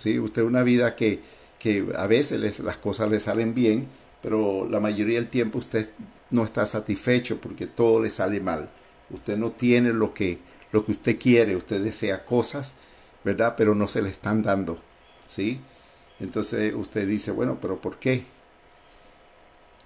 [0.00, 0.18] ¿Sí?
[0.18, 1.20] Usted una vida que,
[1.58, 3.88] que a veces las cosas le salen bien,
[4.22, 5.90] pero la mayoría del tiempo usted
[6.30, 8.68] no está satisfecho porque todo le sale mal.
[9.10, 10.38] Usted no tiene lo que,
[10.72, 12.72] lo que usted quiere, usted desea cosas,
[13.24, 13.54] ¿verdad?
[13.56, 14.78] Pero no se le están dando,
[15.26, 15.60] ¿sí?
[16.20, 18.24] Entonces usted dice, bueno, pero ¿por qué?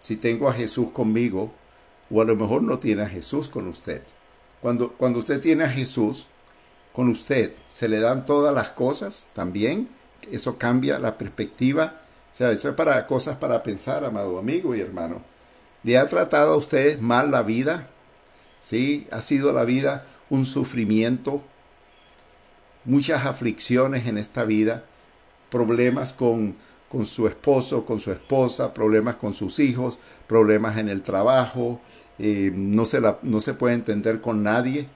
[0.00, 1.52] Si tengo a Jesús conmigo,
[2.10, 4.02] o a lo mejor no tiene a Jesús con usted.
[4.64, 6.24] Cuando, cuando usted tiene a Jesús
[6.94, 9.90] con usted, se le dan todas las cosas también.
[10.32, 12.00] Eso cambia la perspectiva.
[12.32, 15.20] O sea, eso es para cosas para pensar, amado amigo y hermano.
[15.82, 17.90] ¿Le ha tratado a usted mal la vida?
[18.62, 19.06] ¿Sí?
[19.10, 21.42] ¿Ha sido la vida un sufrimiento?
[22.86, 24.84] Muchas aflicciones en esta vida,
[25.50, 26.56] problemas con,
[26.88, 31.82] con su esposo, con su esposa, problemas con sus hijos, problemas en el trabajo,
[32.18, 34.86] eh, no, se la, no se puede entender con nadie,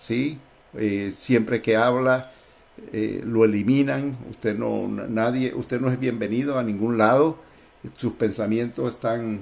[0.00, 0.38] ¿sí?
[0.74, 2.32] Eh, siempre que habla
[2.92, 7.38] eh, lo eliminan, usted no, nadie, usted no es bienvenido a ningún lado,
[7.96, 9.40] sus pensamientos están,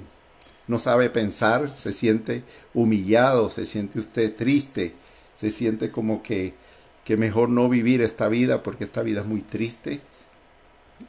[0.67, 4.93] no sabe pensar, se siente humillado, se siente usted triste,
[5.35, 6.53] se siente como que,
[7.05, 10.01] que mejor no vivir esta vida porque esta vida es muy triste.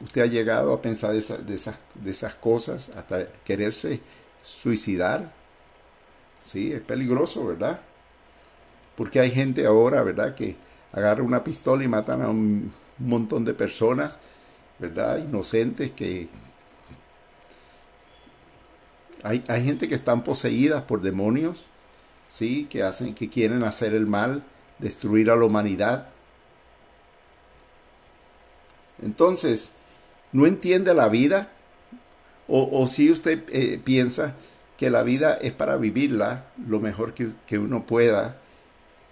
[0.01, 3.99] Usted ha llegado a pensar de, de, esas, de esas cosas hasta quererse
[4.41, 5.31] suicidar.
[6.43, 7.79] Sí, es peligroso, ¿verdad?
[8.95, 10.35] Porque hay gente ahora, ¿verdad?
[10.35, 10.55] Que
[10.91, 14.19] agarra una pistola y matan a un montón de personas,
[14.79, 15.17] ¿verdad?
[15.17, 16.27] Inocentes que...
[19.23, 21.63] Hay, hay gente que están poseídas por demonios,
[22.27, 22.67] ¿sí?
[22.69, 24.43] Que hacen, que quieren hacer el mal,
[24.79, 26.09] destruir a la humanidad.
[29.01, 29.71] Entonces,
[30.31, 31.49] ¿no entiende la vida?
[32.47, 34.35] O, si usted eh, piensa
[34.77, 38.37] que la vida es para vivirla lo mejor que, uno pueda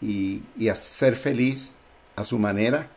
[0.02, 1.72] y, y ser feliz
[2.16, 2.88] a su manera.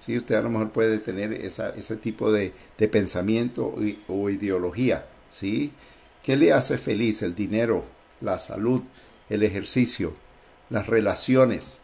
[0.00, 2.52] si usted a lo mejor puede tener esa, ese tipo de,
[2.90, 3.74] pensamiento
[4.08, 5.04] o, ideología.
[5.32, 5.72] ¿sí?
[6.22, 7.22] ¿Qué le hace feliz?
[7.22, 7.84] El dinero,
[8.20, 8.82] la salud,
[9.28, 10.14] el ejercicio,
[10.70, 11.78] las relaciones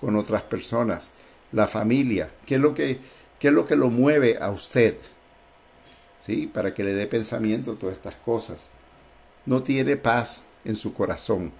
[0.00, 1.10] con otras personas,
[1.52, 2.30] la familia.
[2.46, 2.98] ¿Qué es lo que,
[3.38, 4.96] qué es lo, que lo mueve a usted?
[6.20, 6.46] ¿Sí?
[6.52, 8.68] Para que le dé pensamiento a todas estas cosas
[9.46, 11.52] no tiene paz en su corazón.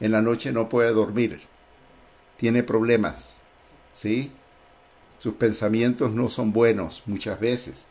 [0.00, 1.40] En la noche no puede dormir.
[2.36, 3.38] Tiene problemas.
[3.92, 4.30] ¿Sí?
[5.18, 7.86] Sus pensamientos no son buenos muchas veces.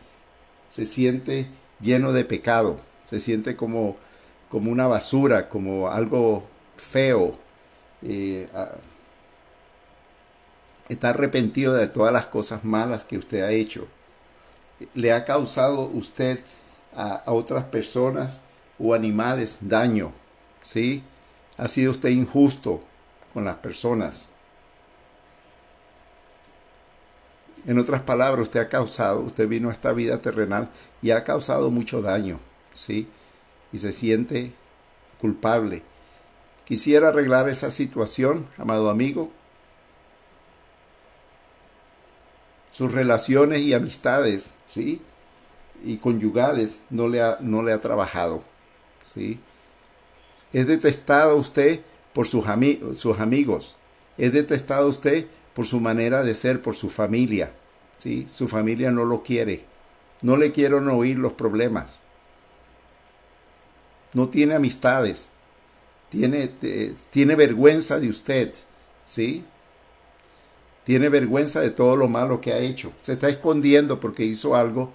[0.70, 1.48] Se siente
[1.80, 2.80] lleno de pecado.
[3.06, 3.98] Se siente como,
[4.50, 7.38] como una basura, como algo feo.
[8.04, 8.48] Eh,
[10.90, 13.88] está arrepentido de todas las cosas malas que usted ha hecho.
[14.94, 16.40] Le ha causado usted
[16.96, 18.42] a otras personas
[18.80, 20.12] o animales daño,
[20.62, 21.04] ¿sí?
[21.58, 22.84] Ha sido usted injusto
[23.34, 24.30] con las personas.
[27.66, 30.70] En otras palabras, usted ha causado, usted vino a esta vida terrenal
[31.02, 32.40] y ha causado mucho daño,
[32.74, 33.08] ¿sí?
[33.72, 34.54] Y se siente
[35.20, 35.82] culpable.
[36.66, 39.32] Quisiera arreglar esa situación, amado amigo.
[42.72, 45.02] Sus relaciones y amistades, ¿sí?
[45.84, 48.44] Y conyugales no le ha, no le ha trabajado.
[50.54, 51.82] Es detestado usted
[52.14, 52.46] por sus,
[52.98, 53.76] sus amigos.
[54.18, 57.52] Es detestado usted por su manera de ser, por su familia.
[57.98, 58.28] ¿sí?
[58.32, 59.66] Su familia no lo quiere.
[60.22, 62.00] No le quieren oír los problemas.
[64.14, 65.28] No tiene amistades.
[66.10, 66.50] Tiene,
[67.10, 68.54] tiene vergüenza de usted.
[69.06, 69.44] ¿sí?
[70.86, 72.94] Tiene vergüenza de todo lo malo que ha hecho.
[73.02, 74.94] Se está escondiendo porque hizo algo,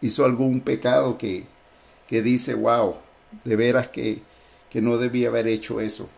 [0.00, 1.44] hizo algún pecado que,
[2.08, 2.96] que dice, wow,
[3.44, 4.22] de veras que,
[4.70, 6.08] que no debía haber hecho eso.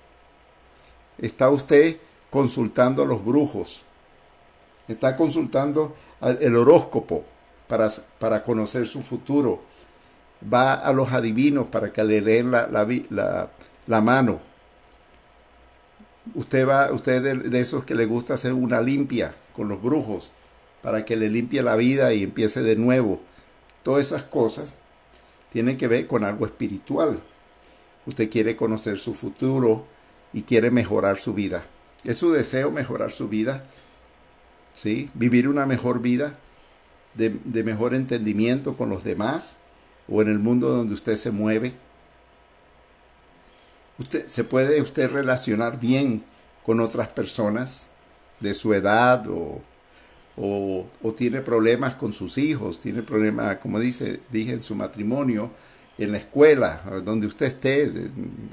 [1.19, 1.97] Está usted
[2.31, 3.83] consultando a los brujos,
[4.87, 7.25] está consultando el horóscopo
[7.67, 7.89] para,
[8.19, 9.61] para conocer su futuro,
[10.43, 13.51] va a los adivinos para que le den la, la,
[13.87, 14.41] la, mano.
[16.35, 20.31] Usted va, usted de, de, esos que le gusta hacer una limpia con los brujos
[20.83, 23.21] para que le limpie la vida y empiece de nuevo.
[23.83, 24.75] todas esas cosas
[25.53, 27.21] tienen que ver con algo espiritual.
[28.07, 29.87] Usted quiere conocer su futuro
[30.33, 31.65] y quiere mejorar su vida.
[32.05, 33.65] Es su deseo mejorar su vida,
[34.75, 35.11] ¿sí?
[35.15, 36.39] Vivir una mejor vida,
[37.15, 39.57] de, de mejor entendimiento con los demás
[40.09, 41.75] o en el mundo donde usted se mueve.
[43.99, 46.25] Usted, ¿Se puede usted relacionar bien
[46.65, 47.89] con otras personas
[48.41, 49.61] de su edad o,
[50.41, 50.87] o,
[51.17, 55.51] tiene problemas con sus hijos, tiene problemas, como dice, dije, en su matrimonio,
[55.99, 57.93] en la escuela, donde usted esté.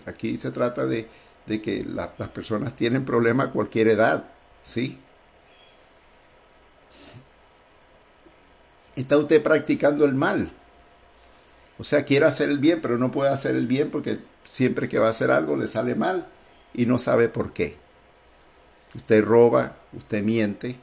[0.05, 1.07] Aquí se trata de,
[1.45, 4.25] de que la, las personas tienen problemas a cualquier edad,
[4.63, 4.97] ¿sí?
[8.95, 10.49] Está usted practicando el mal.
[11.77, 14.19] O sea, quiere hacer el bien, pero no puede hacer el bien porque
[14.49, 16.27] siempre que va a hacer algo le sale mal
[16.73, 17.75] y no sabe por qué.
[18.95, 20.77] Usted roba, usted miente,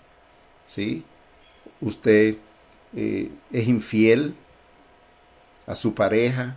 [0.66, 1.04] ¿sí?
[1.80, 2.36] Usted
[2.94, 4.34] eh, es infiel
[5.66, 6.56] a su pareja,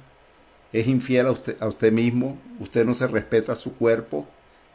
[0.74, 4.28] es infiel a usted, a usted mismo, usted no se respeta su cuerpo.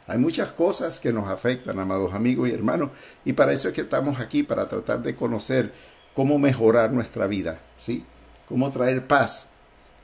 [0.07, 2.89] Hay muchas cosas que nos afectan, amados amigos y hermanos,
[3.23, 5.71] y para eso es que estamos aquí, para tratar de conocer
[6.15, 8.03] cómo mejorar nuestra vida, ¿sí?
[8.49, 9.47] Cómo traer paz,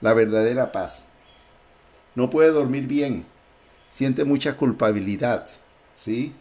[0.01, 1.05] la verdadera paz.
[2.15, 3.25] No puede dormir bien,
[3.89, 5.47] siente mucha culpabilidad,
[5.95, 6.33] ¿sí?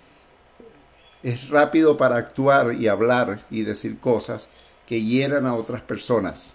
[1.26, 4.48] Es rápido para actuar y hablar y decir cosas
[4.86, 6.54] que hieran a otras personas,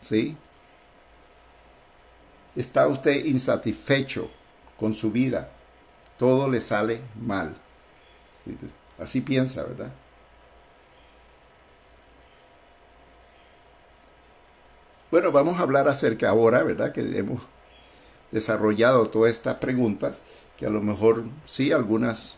[0.00, 0.36] ¿sí?
[2.56, 4.28] Está usted insatisfecho
[4.76, 5.50] con su vida,
[6.18, 7.54] todo le sale mal.
[8.98, 9.92] Así piensa, ¿verdad?
[15.12, 16.90] Bueno, vamos a hablar acerca ahora, ¿verdad?
[16.90, 17.40] Que hemos
[18.32, 20.22] desarrollado todas estas preguntas,
[20.56, 22.36] que a lo mejor sí, algunas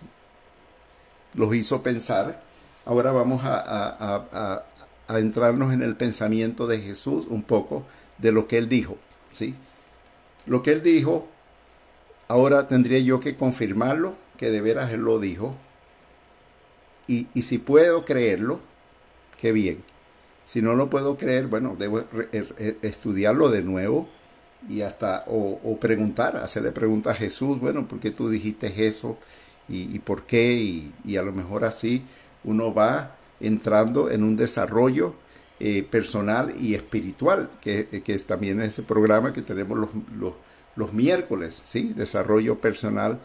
[1.38, 2.42] los hizo pensar.
[2.84, 4.64] Ahora vamos a, a, a,
[5.06, 7.86] a entrarnos en el pensamiento de Jesús un poco
[8.18, 8.98] de lo que él dijo,
[9.30, 9.54] ¿sí?
[10.46, 11.28] Lo que él dijo,
[12.26, 15.54] ahora tendría yo que confirmarlo, que de veras él lo dijo.
[17.06, 18.60] Y, y si puedo creerlo,
[19.40, 19.82] qué bien.
[20.44, 22.04] Si no lo puedo creer, bueno, debo
[22.82, 24.08] estudiarlo de nuevo
[24.68, 29.18] y hasta, o, o, preguntar, hacerle preguntas a Jesús, bueno, ¿por qué tú dijiste eso?
[29.68, 30.92] ¿Y, y por qué?
[31.04, 32.02] Y, a lo mejor así
[32.44, 35.14] uno va entrando en un desarrollo
[35.60, 40.32] eh, personal y espiritual, que, que es también ese programa que tenemos los, los,
[40.76, 41.92] los miércoles, ¿sí?
[41.94, 43.20] Desarrollo personal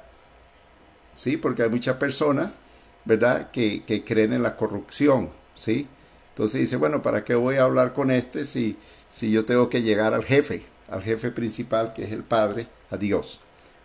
[1.16, 2.60] Sí, porque hay muchas personas,
[3.06, 5.88] ¿verdad?, que, que creen en la corrupción, ¿sí?
[6.30, 8.78] Entonces dice, bueno, ¿para qué voy a hablar con este si,
[9.12, 12.96] si yo tengo que llegar al jefe, al jefe principal que es el Padre, a
[12.96, 13.42] Dios?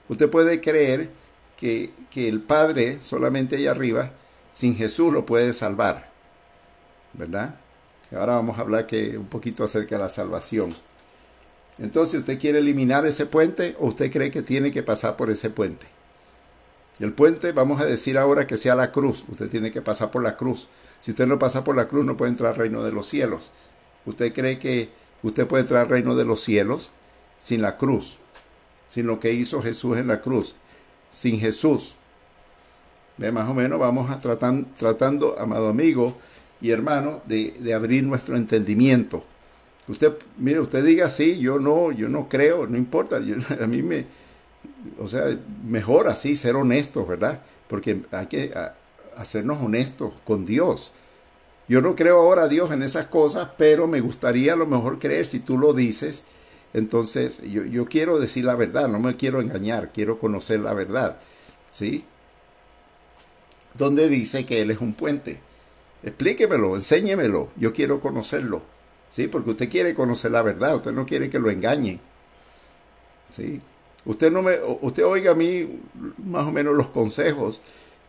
[0.08, 1.10] Usted puede creer
[1.64, 4.10] que, el Padre solamente allá arriba,
[4.52, 6.10] sin Jesús lo puede salvar,
[7.14, 7.56] ¿verdad?
[8.12, 10.72] ahora vamos a hablar que, un poquito acerca de la salvación.
[11.78, 15.50] Entonces, ¿usted quiere eliminar ese puente o usted cree que tiene que pasar por ese
[15.50, 15.86] puente?
[17.00, 19.24] El puente, vamos a decir ahora que sea la cruz.
[19.28, 20.68] Usted tiene que pasar por la cruz.
[21.00, 23.50] Si usted no pasa por la cruz, no puede entrar al reino de los cielos.
[24.06, 24.90] ¿Usted cree que
[25.24, 26.92] usted puede entrar al reino de los cielos
[27.40, 28.18] sin la cruz?
[28.88, 30.54] Sin lo que hizo Jesús en la cruz.
[31.14, 31.94] Sin Jesús.
[33.16, 33.30] ¿Ve?
[33.30, 36.16] Más o menos vamos a tratando, amado amigo
[36.60, 39.22] y hermano, de, abrir nuestro entendimiento.
[39.86, 43.16] Usted, mire, usted diga sí, yo no, yo no creo, no importa.
[43.60, 44.06] a mí me,
[44.98, 45.24] o sea,
[45.64, 47.40] mejor así, ser honestos, ¿verdad?
[47.68, 48.52] Porque hay que
[49.16, 50.90] hacernos honestos con Dios.
[51.68, 54.98] Yo no creo ahora a Dios en esas cosas, pero me gustaría a lo mejor
[54.98, 56.24] creer si tú lo dices.
[56.74, 61.18] Entonces, yo, yo quiero decir la verdad, no me quiero engañar, quiero conocer la verdad.
[61.70, 62.04] ¿Sí?
[63.74, 65.40] Donde dice que Él es un puente.
[66.02, 68.62] Explíquemelo, enséñemelo, yo quiero conocerlo.
[69.08, 69.28] ¿Sí?
[69.28, 72.00] Porque usted quiere conocer la verdad, usted no quiere que lo engañen.
[73.30, 73.60] ¿Sí?
[74.04, 75.80] Usted no me, usted oiga a mí
[76.18, 77.60] más o menos los consejos,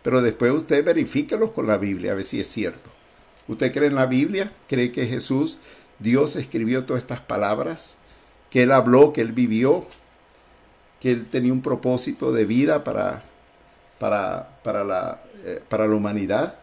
[0.01, 2.89] pero después usted verifíquelos con la Biblia a ver si es cierto.
[3.47, 4.51] ¿Usted cree en la Biblia?
[4.67, 5.59] ¿Cree que Jesús,
[5.99, 7.94] Dios escribió todas estas palabras?
[8.55, 9.85] ¿Que Él habló, que Él vivió?
[11.01, 13.21] ¿Que Él tenía un propósito de vida para,
[13.99, 16.55] para, para, la, eh, para la humanidad?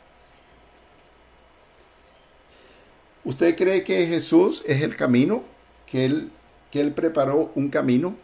[3.24, 5.44] ¿Usted cree que Jesús es el camino?
[5.84, 6.30] ¿Que Él,
[6.70, 8.16] que él preparó un camino?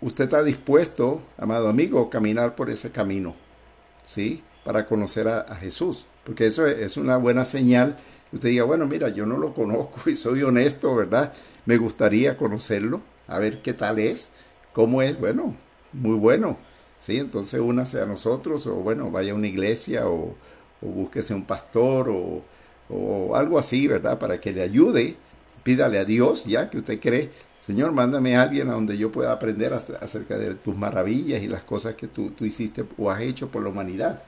[0.00, 3.34] usted está dispuesto, amado amigo, a caminar por ese camino,
[4.04, 4.44] ¿sí?
[4.62, 7.98] Para conocer a, Jesús, porque eso es, una buena señal.
[8.34, 11.32] Usted diga, bueno, mira, yo no lo conozco y soy honesto, ¿verdad?
[11.66, 14.30] Me gustaría conocerlo, a ver qué tal es,
[14.72, 15.54] cómo es, bueno,
[15.92, 16.58] muy bueno,
[16.98, 17.18] ¿sí?
[17.18, 20.34] Entonces únase a nosotros, o bueno, vaya a una iglesia, o,
[20.82, 22.42] o búsquese un pastor, o,
[22.90, 24.18] o algo así, ¿verdad?
[24.18, 25.16] Para que le ayude,
[25.62, 27.30] pídale a Dios, ya que usted cree
[27.64, 31.62] Señor, mándame a alguien a donde yo pueda aprender acerca de tus maravillas y las
[31.62, 34.22] cosas que tú, hiciste o has hecho por la humanidad.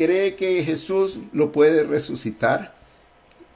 [0.00, 2.72] ¿Cree que Jesús lo puede resucitar?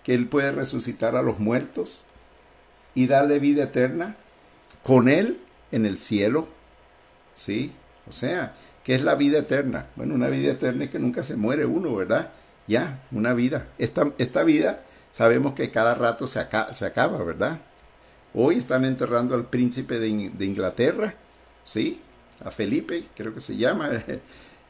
[0.03, 2.03] ¿Que Él puede resucitar a los muertos
[2.95, 4.17] y darle vida eterna
[4.83, 5.39] con Él
[5.73, 6.49] en el cielo?
[7.35, 7.73] ¿Sí?
[8.07, 9.87] O sea, ¿qué es la vida eterna?
[9.97, 12.33] Bueno, una vida eterna es que nunca se muere uno, ¿verdad?
[12.67, 13.69] Ya, una vida.
[13.79, 14.83] Esta, esta vida
[15.13, 17.61] sabemos que cada rato se, acaba, ¿verdad?
[18.35, 21.15] Hoy están enterrando al príncipe de, Inglaterra,
[21.65, 22.03] ¿sí?
[22.45, 23.89] A Felipe, creo que se llama,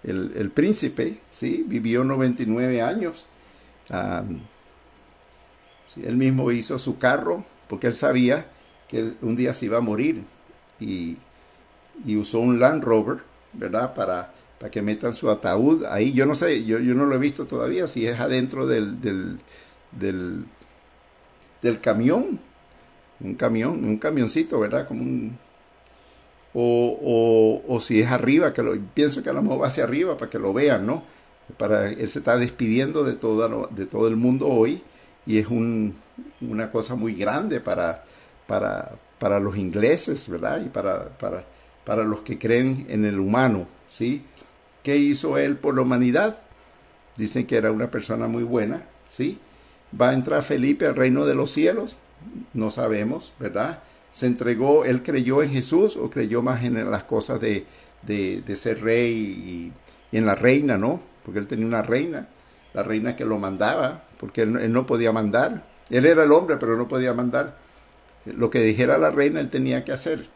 [0.05, 1.64] el, príncipe, ¿sí?
[1.66, 3.26] Vivió 99 años.
[6.02, 8.46] él mismo hizo su carro porque él sabía
[8.88, 10.22] que un día se iba a morir
[10.80, 11.16] y,
[12.16, 13.18] usó un Land Rover,
[13.52, 13.94] ¿verdad?
[13.94, 16.12] Para, para que metan su ataúd ahí.
[16.12, 19.38] Yo no sé, yo, yo no lo he visto todavía, si es adentro del, del,
[21.62, 22.40] del camión,
[23.20, 24.86] un camión, un camioncito, ¿verdad?
[24.86, 25.38] Como un,
[26.55, 30.16] o, o, si es arriba, que lo, pienso que a lo mejor va hacia arriba
[30.16, 31.02] para que lo vean, ¿no?
[31.59, 34.82] Para, él se está despidiendo de, todo de todo el mundo hoy
[35.26, 35.94] y es un,
[36.40, 38.05] una cosa muy grande para,
[38.46, 40.62] para, para los ingleses, ¿verdad?
[40.64, 41.44] Y para, para,
[41.84, 44.22] para los que creen en el humano, ¿sí?
[44.82, 46.38] ¿Qué hizo él por la humanidad?
[47.16, 49.38] Dicen que era una persona muy buena, ¿sí?
[50.00, 51.96] ¿Va a entrar Felipe al reino de los cielos?
[52.52, 53.80] No sabemos, ¿verdad?
[54.14, 57.66] ¿Se entregó, él creyó en Jesús o creyó más en las cosas de,
[58.02, 59.72] de, ser rey
[60.12, 61.00] y, en la reina, ¿no?
[61.24, 62.28] Porque él tenía una reina,
[62.74, 65.64] la reina que lo mandaba, porque él, no podía mandar.
[65.90, 67.56] Él era el hombre, pero no podía mandar.
[68.24, 70.28] Lo que dijera la reina, él tenía que hacer.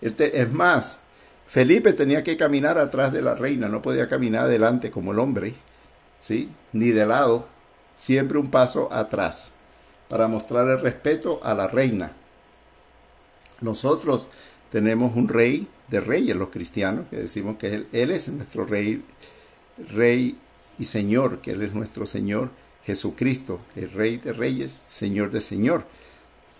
[0.00, 1.00] es más,
[1.48, 5.54] Felipe tenía que caminar atrás de la reina, no podía caminar adelante como el hombre,
[6.20, 6.48] ¿sí?
[6.72, 7.48] Ni de lado
[7.96, 9.54] siempre un paso atrás,
[10.08, 12.12] para mostrar el respeto a la reina.
[13.60, 14.28] Nosotros
[14.70, 19.02] tenemos un rey de reyes, los cristianos, que decimos que él, es nuestro rey,
[19.92, 20.36] rey
[20.78, 22.50] y señor, que él es nuestro señor
[22.84, 25.84] Jesucristo, el rey de reyes, señor de señor.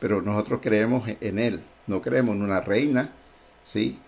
[0.00, 3.12] Pero nosotros creemos en él, no creemos en una reina,
[3.64, 3.98] ¿sí?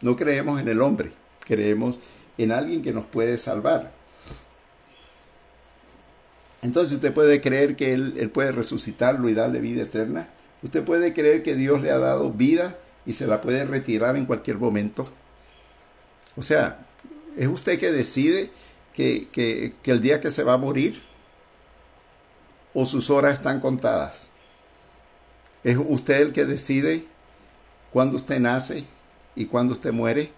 [0.00, 1.12] No creemos en el hombre,
[1.44, 1.98] creemos
[2.38, 3.92] en alguien que nos puede salvar.
[6.62, 10.28] Entonces usted puede creer que él, puede resucitarlo y darle vida eterna.
[10.62, 14.26] Usted puede creer que Dios le ha dado vida y se la puede retirar en
[14.26, 15.08] cualquier momento.
[16.36, 16.86] O sea,
[17.36, 18.50] es usted que decide
[18.92, 21.02] que, que, el día que se va a morir
[22.74, 24.30] o sus horas están contadas.
[25.64, 27.04] Es usted el que decide
[27.92, 28.84] cuándo usted nace
[29.34, 30.32] y cuándo usted muere,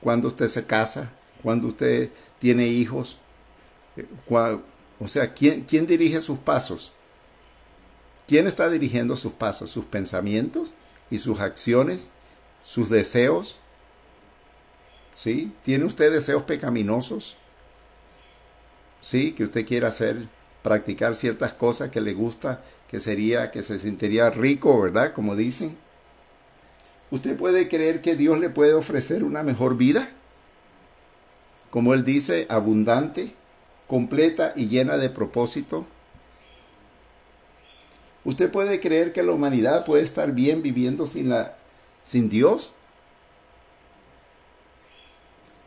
[0.00, 1.10] cuándo usted se casa,
[1.42, 3.18] cuándo usted tiene hijos,
[3.96, 4.06] eh,
[5.00, 6.92] o sea, ¿quién, dirige sus pasos?
[8.28, 9.70] ¿Quién está dirigiendo sus pasos?
[9.70, 10.74] ¿Sus pensamientos
[11.10, 12.10] y sus acciones?
[12.62, 13.56] ¿Sus deseos?
[15.14, 15.50] ¿Sí?
[15.64, 17.38] ¿Tiene usted deseos pecaminosos?
[19.00, 19.32] ¿Sí?
[19.32, 20.28] Que usted quiera hacer,
[20.62, 25.14] practicar ciertas cosas que le gusta, que sería, que se sentiría rico, ¿verdad?
[25.14, 25.78] Como dicen.
[27.10, 30.10] ¿Usted puede creer que Dios le puede ofrecer una mejor vida?
[31.70, 33.32] Como Él dice, abundante,
[33.86, 35.86] completa y llena de propósito.
[38.28, 41.56] ¿Usted puede creer que la humanidad puede estar bien viviendo sin, la,
[42.04, 42.72] sin Dios?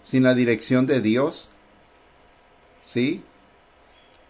[0.04, 1.50] ¿Sin la dirección de Dios?
[2.86, 3.24] ¿Sí?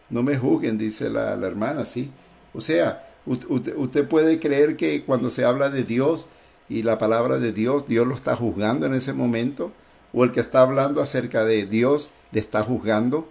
[0.09, 2.09] No me juzguen, dice la, hermana, ¿sí?
[2.53, 6.27] O sea, usted, usted puede creer que cuando se habla de Dios
[6.69, 9.73] y la palabra de Dios, Dios lo está juzgando en ese momento,
[10.13, 13.27] o el que está hablando acerca de Dios le está juzgando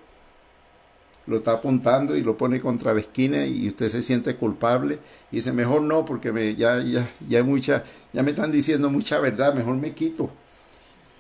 [1.31, 4.99] lo está apuntando y lo pone contra la esquina y usted se siente culpable
[5.31, 6.83] y dice, mejor no, porque me, ya,
[7.29, 10.31] ya, mucha, ya me están diciendo mucha verdad, mejor me quito.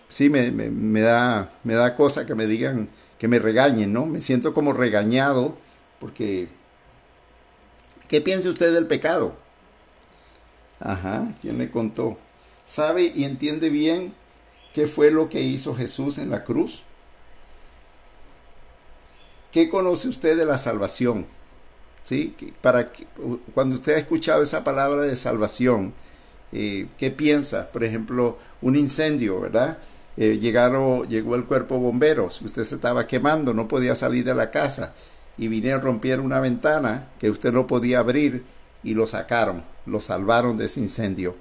[0.08, 2.88] Sí, me, me, da, me da cosa que me digan,
[3.18, 4.04] que me regañen, ¿no?
[4.06, 5.56] Me siento como regañado
[6.00, 6.48] porque...
[8.08, 9.36] ¿Qué piensa usted del pecado?
[10.80, 12.18] Ajá, ¿quién le contó?
[12.66, 14.12] ¿Sabe y entiende bien
[14.74, 16.82] qué fue lo que hizo Jesús en la cruz?
[19.52, 21.26] ¿Qué conoce usted de la salvación?
[22.04, 22.34] ¿Sí?
[22.62, 22.92] Para
[23.52, 25.92] cuando usted ha escuchado esa palabra de salvación,
[26.52, 27.70] eh, ¿qué piensa?
[27.70, 29.78] Por ejemplo, un incendio, ¿verdad?
[30.16, 34.34] Eh, llegaron, llegó el cuerpo de bomberos, usted se estaba quemando, no podía salir de
[34.34, 34.92] la casa
[35.36, 38.44] y vinieron a romper una ventana que usted no podía abrir
[38.82, 41.34] y lo sacaron, lo salvaron de ese incendio.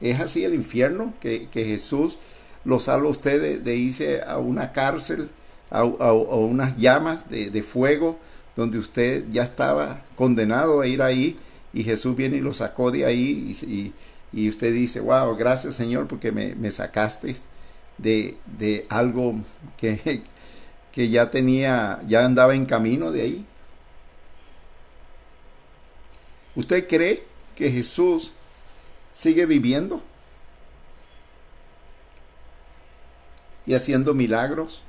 [0.00, 1.14] ¿Es así el infierno?
[1.20, 2.18] Que, Jesús
[2.64, 5.30] lo salva a usted de irse a una cárcel
[5.70, 8.18] a, unas llamas de, fuego
[8.56, 11.36] donde usted ya estaba condenado a ir ahí
[11.72, 13.92] y Jesús viene y lo sacó de ahí
[14.32, 17.36] y, usted dice, wow, gracias Señor porque me, me sacaste
[17.98, 19.36] de, de algo
[19.76, 20.22] que,
[20.92, 23.46] que ya tenía, ya andaba en camino de ahí.
[26.54, 27.22] ¿Usted cree
[27.54, 28.32] que Jesús
[29.12, 30.02] sigue viviendo
[33.64, 34.82] y haciendo milagros?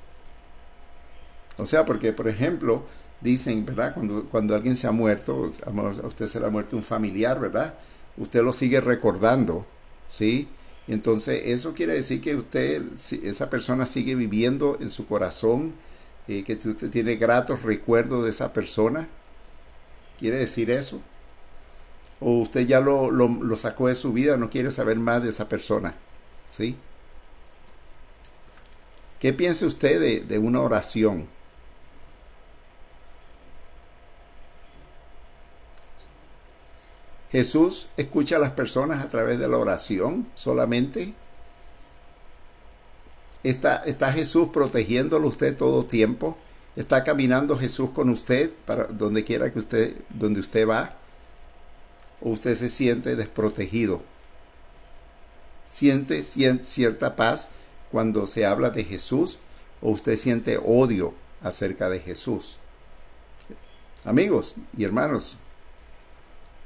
[1.59, 2.83] O sea, porque, por ejemplo,
[3.21, 3.93] dicen, ¿verdad?
[3.93, 7.73] Cuando, cuando alguien se ha muerto, a usted se le ha muerto un familiar, ¿verdad?
[8.17, 9.65] Usted lo sigue recordando,
[10.09, 10.47] ¿sí?
[10.87, 12.81] Entonces eso quiere decir que usted,
[13.23, 15.73] esa persona sigue viviendo en su corazón,
[16.27, 19.07] eh, que usted tiene gratos recuerdos de esa persona.
[20.17, 21.01] ¿Quiere decir eso?
[22.19, 25.47] O usted ya lo, lo, sacó de su vida, no quiere saber más de esa
[25.47, 25.93] persona,
[26.51, 26.75] ¿sí?
[29.19, 31.27] ¿Qué piensa usted de, de una oración?
[37.31, 41.13] Jesús escucha a las personas a través de la oración solamente.
[43.43, 46.37] Está, Jesús protegiéndolo usted todo tiempo.
[46.75, 50.95] Está caminando Jesús con usted para donde quiera que usted, donde usted va.
[52.21, 54.01] O usted se siente desprotegido.
[55.71, 57.49] Siente, siente cierta paz
[57.91, 59.37] cuando se habla de Jesús
[59.81, 62.57] o usted siente odio acerca de Jesús.
[64.03, 65.37] Amigos y hermanos,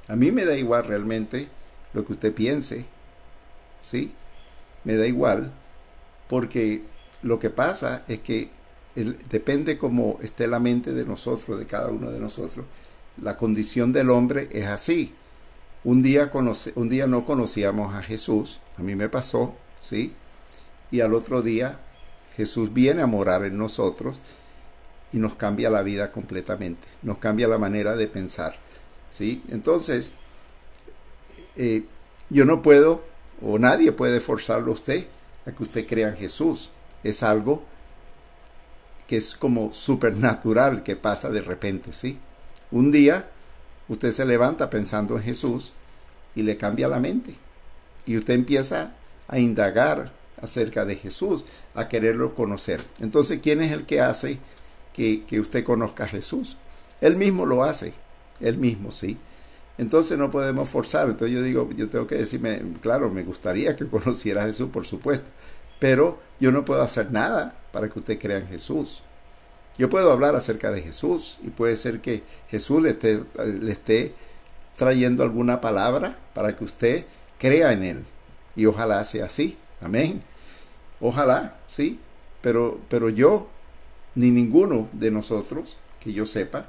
[0.07, 1.47] a mí me da igual realmente
[1.93, 2.85] lo que usted piense,
[3.83, 4.11] ¿sí?
[4.83, 5.51] Me da igual,
[6.27, 6.83] porque
[7.21, 8.49] lo que pasa es que
[9.29, 12.65] depende cómo esté la mente de nosotros, de cada uno de nosotros.
[13.21, 15.13] La condición del hombre es así.
[15.83, 16.31] Un día,
[16.75, 20.13] un día no conocíamos a Jesús, a mí me pasó, ¿sí?
[20.91, 21.79] Y al otro día
[22.37, 24.19] Jesús viene a morar en nosotros
[25.11, 28.55] y nos cambia la vida completamente, nos cambia la manera de pensar.
[29.13, 29.43] ¿Sí?
[29.49, 30.13] Entonces,
[31.55, 31.83] eh,
[32.29, 33.03] yo no puedo,
[33.41, 35.05] o nadie puede forzarlo a usted
[35.45, 36.71] a que usted crea en Jesús.
[37.03, 37.63] Es algo
[39.07, 42.17] que es como supernatural que pasa de repente, ¿sí?
[42.71, 43.29] Un día
[43.87, 45.73] usted se levanta pensando en Jesús
[46.33, 47.35] y le cambia la mente.
[48.07, 48.93] Y usted empieza
[49.27, 50.11] a indagar
[50.41, 51.45] acerca de Jesús,
[51.75, 52.81] a quererlo conocer.
[52.99, 54.39] Entonces, ¿quién es el que hace
[54.91, 56.57] que, que usted conozca a Jesús?
[56.99, 57.93] Él mismo lo hace
[58.39, 59.17] él mismo, sí.
[59.77, 61.07] Entonces no podemos forzar.
[61.09, 64.85] Entonces yo digo, yo tengo que decirme, claro, me gustaría que conociera a Jesús, por
[64.85, 65.25] supuesto,
[65.79, 69.01] pero yo no puedo hacer nada para que usted crea en Jesús.
[69.77, 73.21] Yo puedo hablar acerca de Jesús y puede ser que Jesús le esté,
[73.59, 74.13] le esté
[74.77, 77.05] trayendo alguna palabra para que usted
[77.39, 78.05] crea en Él.
[78.55, 79.57] Y ojalá sea así.
[79.81, 80.21] Amén.
[81.01, 81.99] Ojalá, sí.
[82.41, 83.47] Pero, pero yo,
[84.13, 86.67] ni ninguno de nosotros, que yo sepa,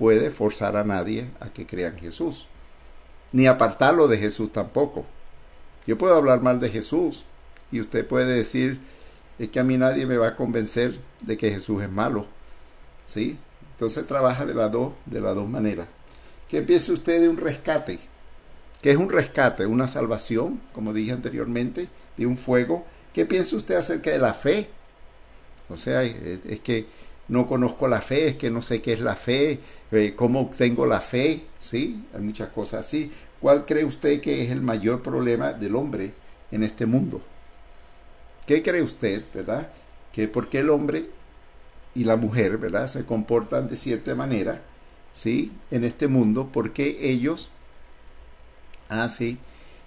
[0.00, 2.46] puede forzar a nadie a que crea en Jesús,
[3.32, 5.04] ni apartarlo de Jesús tampoco.
[5.86, 7.24] Yo puedo hablar mal de Jesús
[7.70, 8.80] y usted puede decir
[9.38, 12.24] es que a mí nadie me va a convencer de que Jesús es malo.
[13.04, 13.36] ¿Sí?
[13.72, 15.86] Entonces trabaja de las dos, de las dos maneras.
[16.48, 17.98] Que empiece usted de un rescate.
[18.80, 19.66] que es un rescate?
[19.66, 22.86] Una salvación, como dije anteriormente, de un fuego.
[23.12, 24.70] ¿Qué piensa usted acerca de la fe?
[25.68, 26.86] O sea, es que
[27.28, 29.60] no conozco la fe, es que no sé qué es la fe,
[30.16, 32.04] cómo obtengo la fe, ¿sí?
[32.14, 33.10] Hay muchas cosas así.
[33.40, 36.12] ¿Cuál cree usted que es el mayor problema del hombre
[36.50, 37.22] en este mundo?
[38.46, 39.70] ¿Qué cree usted, verdad?
[40.12, 41.06] Que por qué el hombre
[41.94, 44.62] y la mujer, verdad, se comportan de cierta manera,
[45.12, 45.52] ¿sí?
[45.70, 47.50] En este mundo, ¿por qué ellos,
[48.88, 49.38] ah, sí,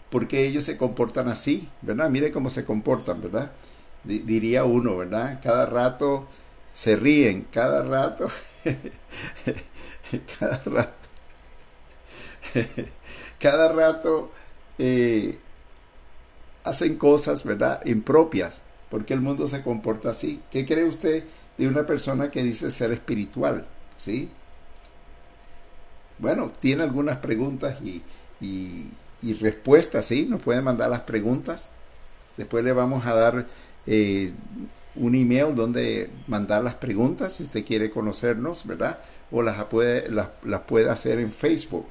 [0.10, 2.10] por qué ellos se comportan así, verdad?
[2.10, 3.52] Mire cómo se comportan, ¿verdad?
[4.04, 5.40] diría uno, ¿verdad?
[5.42, 6.28] Cada rato
[6.74, 8.30] se ríen, cada rato,
[10.40, 10.94] cada rato,
[13.40, 14.32] cada rato
[14.78, 15.38] eh,
[16.64, 20.42] hacen cosas, ¿verdad?, impropias, porque el mundo se comporta así.
[20.52, 21.24] ¿Qué cree usted
[21.58, 23.66] de una persona que dice ser espiritual?
[23.98, 24.30] ¿Sí?
[26.20, 28.04] Bueno, tiene algunas preguntas y,
[28.40, 30.26] y, respuestas, ¿sí?
[30.30, 31.68] Nos puede mandar las preguntas.
[32.38, 33.46] Después le vamos a dar
[33.88, 34.32] eh,
[34.96, 39.00] un email donde mandar las preguntas si usted quiere conocernos, ¿verdad?
[39.32, 41.88] O las puede, las, las puede hacer en Facebook.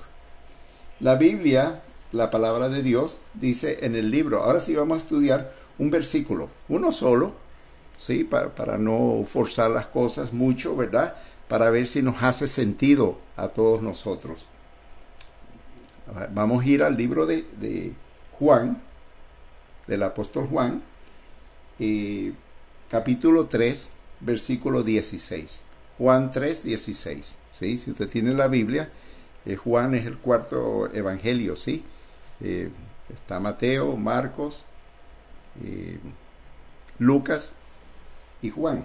[1.00, 1.82] La Biblia
[2.12, 4.42] la palabra de Dios dice en el libro.
[4.42, 7.32] Ahora sí vamos a estudiar un versículo, uno solo,
[7.98, 8.24] ¿sí?
[8.24, 11.16] Para, para, no forzar las cosas mucho, ¿verdad?
[11.48, 14.46] Para ver si nos hace sentido a todos nosotros.
[16.34, 17.94] Vamos a ir al libro de, de
[18.32, 18.82] Juan,
[19.86, 20.82] del apóstol Juan,
[21.78, 22.32] eh,
[22.93, 23.88] capítulo 3,
[24.20, 25.62] versículo 16.
[25.97, 27.36] Juan 3, 16.
[27.51, 27.78] ¿sí?
[27.78, 28.90] Si usted tiene la Biblia,
[29.47, 31.82] eh, Juan es el cuarto evangelio, ¿sí?
[32.43, 32.68] Eh,
[33.11, 34.66] está Mateo, Marcos,
[35.64, 35.99] eh,
[36.99, 37.55] Lucas
[38.43, 38.84] y Juan.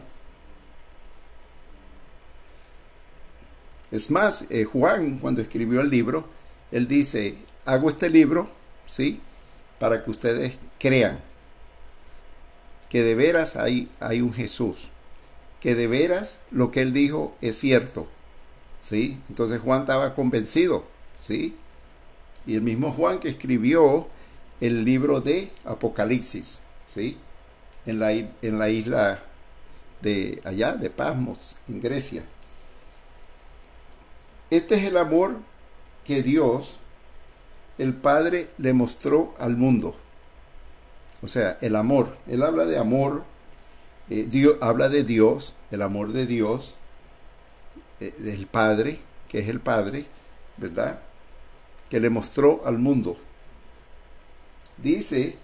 [3.92, 6.30] Es más, Juan, cuando escribió el libro,
[6.72, 8.50] él dice, hago este libro,
[8.86, 9.20] ¿sí?
[9.80, 11.20] Para que ustedes crean
[12.90, 14.90] que de veras hay, hay un Jesús,
[15.60, 18.08] que de veras lo que él dijo es cierto,
[18.82, 19.18] ¿sí?
[19.30, 20.86] Entonces Juan estaba convencido,
[21.20, 21.56] ¿sí?
[22.48, 24.08] y el mismo Juan que escribió
[24.62, 27.18] el libro de Apocalipsis, ¿sí?
[27.86, 29.24] En la, en la isla
[30.02, 32.24] de allá, de Pasmos, en Grecia.
[34.50, 35.38] Este es el amor
[36.06, 36.78] que Dios,
[37.78, 39.96] el Padre, le mostró al mundo.
[41.22, 42.18] O sea, el amor.
[42.28, 43.24] Él habla de amor,
[44.10, 44.28] eh,
[44.62, 46.76] habla de Dios, el amor de Dios,
[48.00, 50.06] eh, del Padre, que es el Padre,
[50.58, 51.00] ¿verdad?
[51.90, 53.18] que le mostró al mundo.
[54.78, 55.38] Dice,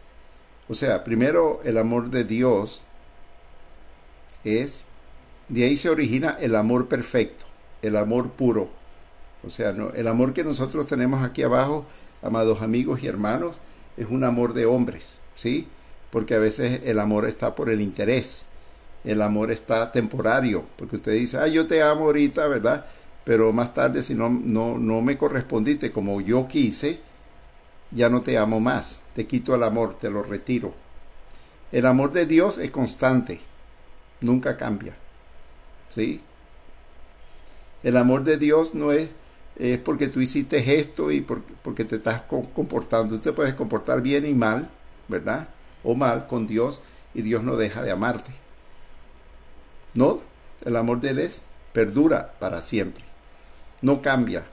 [0.67, 2.82] o sea, primero el amor de Dios
[4.43, 4.86] es,
[5.49, 7.45] de ahí se origina el amor perfecto,
[7.82, 8.69] el amor puro.
[9.45, 11.86] O sea, no, el amor que nosotros tenemos aquí abajo,
[12.21, 13.57] amados amigos y hermanos,
[13.97, 15.67] es un amor de hombres, ¿sí?
[16.11, 18.45] Porque a veces el amor está por el interés,
[19.03, 22.86] el amor está temporario, porque usted dice, ah, yo te amo ahorita, ¿verdad?
[23.23, 26.99] pero más tarde si no, no, no me correspondiste como yo quise,
[27.91, 30.73] ya no te amo más, te quito el amor, te lo retiro.
[31.71, 33.39] El amor de Dios es constante,
[34.21, 34.95] nunca cambia.
[35.89, 36.21] ¿Sí?
[37.84, 39.09] El amor de Dios no es,
[39.57, 43.15] es porque tú hiciste esto y porque, porque te estás comportando.
[43.15, 44.69] Tú te puedes comportar bien y mal,
[45.08, 45.49] ¿verdad?
[45.84, 46.82] O mal con Dios
[47.14, 48.32] y Dios no deja de amarte.
[49.93, 50.20] No,
[50.66, 51.43] el amor de Él es,
[51.74, 53.04] perdura para siempre
[53.84, 54.45] no cambia.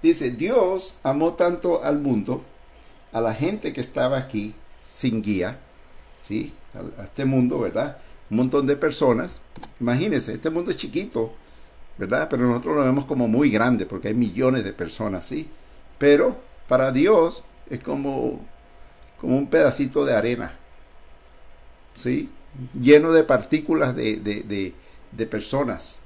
[0.00, 2.42] Dice, Dios amó tanto al mundo,
[3.12, 4.54] a la gente que estaba aquí
[4.90, 5.58] sin guía,
[6.26, 6.52] ¿sí?
[6.74, 7.98] A, este mundo, ¿verdad?
[8.30, 9.40] Un montón de personas.
[9.80, 11.32] Imagínense, este mundo es chiquito,
[11.98, 12.28] ¿verdad?
[12.30, 15.48] Pero nosotros lo vemos como muy grande porque hay millones de personas, ¿sí?
[15.98, 16.36] Pero
[16.68, 18.40] para Dios es como,
[19.20, 20.56] como un pedacito de arena,
[21.98, 22.30] ¿sí?
[22.80, 24.74] Lleno de partículas de, de,
[25.12, 25.98] de personas.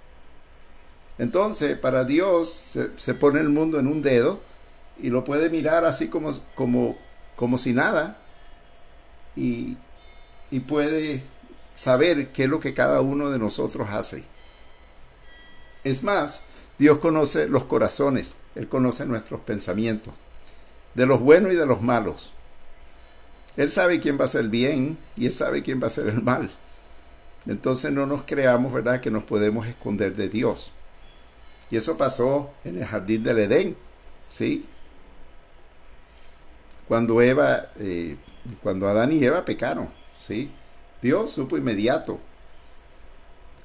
[1.19, 2.49] Entonces, para Dios
[2.97, 4.41] se, pone el mundo en un dedo
[5.01, 6.97] y lo puede mirar así como, como,
[7.35, 8.19] como si nada
[9.35, 9.77] y,
[10.51, 11.23] y puede
[11.75, 14.25] saber qué es lo que cada uno de nosotros hace.
[15.83, 16.45] Es más,
[16.79, 20.15] Dios conoce los corazones, Él conoce nuestros pensamientos,
[20.99, 22.33] de los buenos y de los malos.
[23.57, 26.09] Él sabe quién va a hacer el bien y Él sabe quién va a hacer
[26.09, 26.51] el mal.
[27.47, 30.73] entonces no nos creamos, ¿verdad?, que nos podemos esconder de Dios.
[31.71, 33.77] Y eso pasó en el jardín del Edén,
[34.29, 34.67] ¿sí?
[36.89, 38.17] Cuando Eva, eh,
[38.61, 39.89] cuando Adán y Eva pecaron,
[40.19, 40.51] ¿sí?
[41.01, 42.19] Dios supo inmediato.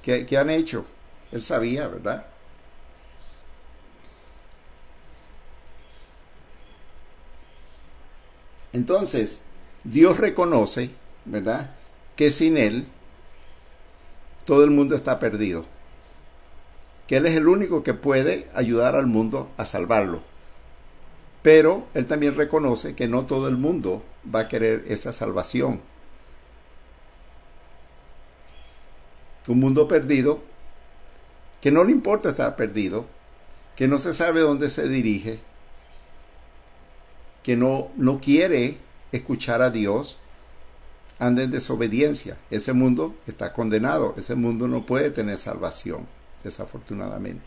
[0.03, 0.85] ¿Qué, ¿Qué han hecho?
[1.31, 2.27] Él sabía, ¿verdad?
[8.73, 9.41] Entonces,
[9.83, 10.89] Dios reconoce,
[11.25, 11.75] ¿verdad?
[12.15, 12.87] Que sin Él
[14.45, 15.65] todo el mundo está perdido.
[17.07, 20.21] Que Él es el único que puede ayudar al mundo a salvarlo.
[21.43, 24.03] Pero Él también reconoce que no todo el mundo
[24.33, 25.81] va a querer esa salvación.
[29.47, 30.41] Un mundo perdido,
[31.61, 33.05] que no le importa estar perdido,
[33.75, 35.39] que no se sabe dónde se dirige,
[37.43, 38.77] que no, no quiere
[39.11, 40.17] escuchar a Dios,
[41.19, 42.37] anda en desobediencia.
[42.49, 44.15] Ese mundo está condenado.
[44.17, 46.07] Ese mundo no puede tener salvación,
[46.43, 47.45] desafortunadamente.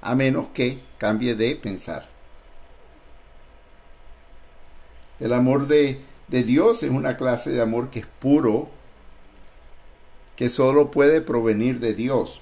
[0.00, 2.08] A menos que cambie de pensar.
[5.18, 8.68] El amor de, de Dios es una clase de amor que es puro,
[10.36, 12.40] que solo puede provenir de Dios.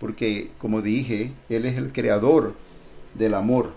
[0.00, 2.54] Porque, como dije, Él es el creador
[3.14, 3.72] del amor.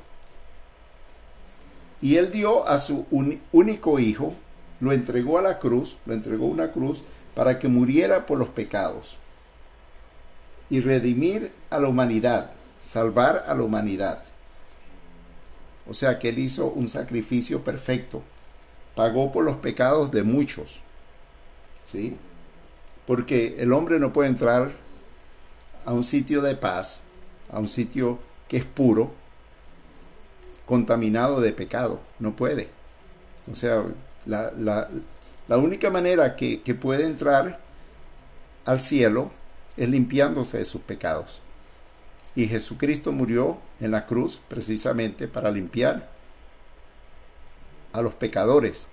[2.01, 3.05] Y él dio a su
[3.51, 4.33] único hijo,
[4.79, 7.03] lo entregó a la cruz, lo entregó a una cruz
[7.35, 9.17] para que muriera por los pecados
[10.69, 12.51] y redimir a la humanidad,
[12.83, 14.23] salvar a la humanidad.
[15.87, 18.23] O sea que él hizo un sacrificio perfecto,
[18.95, 20.81] pagó por los pecados de muchos.
[21.85, 22.17] ¿Sí?
[23.05, 24.71] Porque el hombre no puede entrar
[25.85, 27.03] a un sitio de paz,
[27.51, 29.11] a un sitio que es puro,
[30.71, 31.99] contaminado de pecado.
[32.17, 32.69] No puede.
[33.51, 33.83] O sea,
[34.25, 37.59] la, la, única manera que, que puede entrar
[38.63, 39.31] al cielo
[39.75, 41.41] es limpiándose de sus pecados.
[42.35, 46.07] Y Jesucristo murió en la cruz precisamente para limpiar
[47.91, 48.87] a los pecadores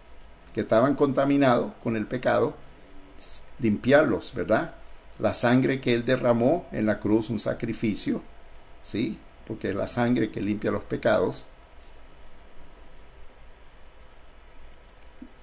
[0.54, 2.56] que estaban contaminados con el pecado,
[3.60, 4.74] limpiarlos, ¿verdad?
[5.20, 8.20] La sangre que él derramó en la cruz, un sacrificio,
[8.82, 9.16] ¿sí?
[9.46, 11.44] Porque es la sangre que limpia los pecados,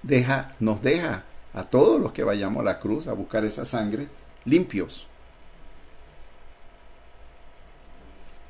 [0.06, 4.08] deja, nos deja a todos los que vayamos a la cruz a buscar esa sangre
[4.46, 5.08] limpios.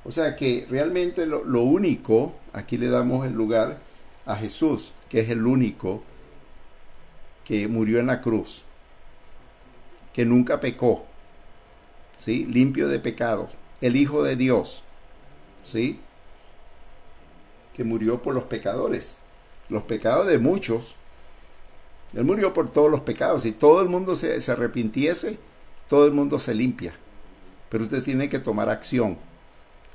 [0.03, 3.80] O sea que realmente lo, lo, único, aquí le damos el lugar
[4.26, 6.03] a Jesús, que es el único
[7.43, 8.64] que murió en la cruz,
[10.14, 11.06] que nunca pecó,
[12.18, 12.45] ¿sí?
[12.45, 13.51] limpio de pecados,
[13.82, 14.84] el Hijo de Dios,
[15.64, 15.99] ¿sí?
[17.74, 19.18] que murió por los pecadores,
[19.70, 20.95] los pecados de muchos,
[22.14, 23.43] él murió por todos los pecados.
[23.43, 25.38] Si todo el mundo se, arrepintiese,
[25.89, 26.93] todo el mundo se limpia.
[27.70, 29.18] Pero usted tiene que tomar acción.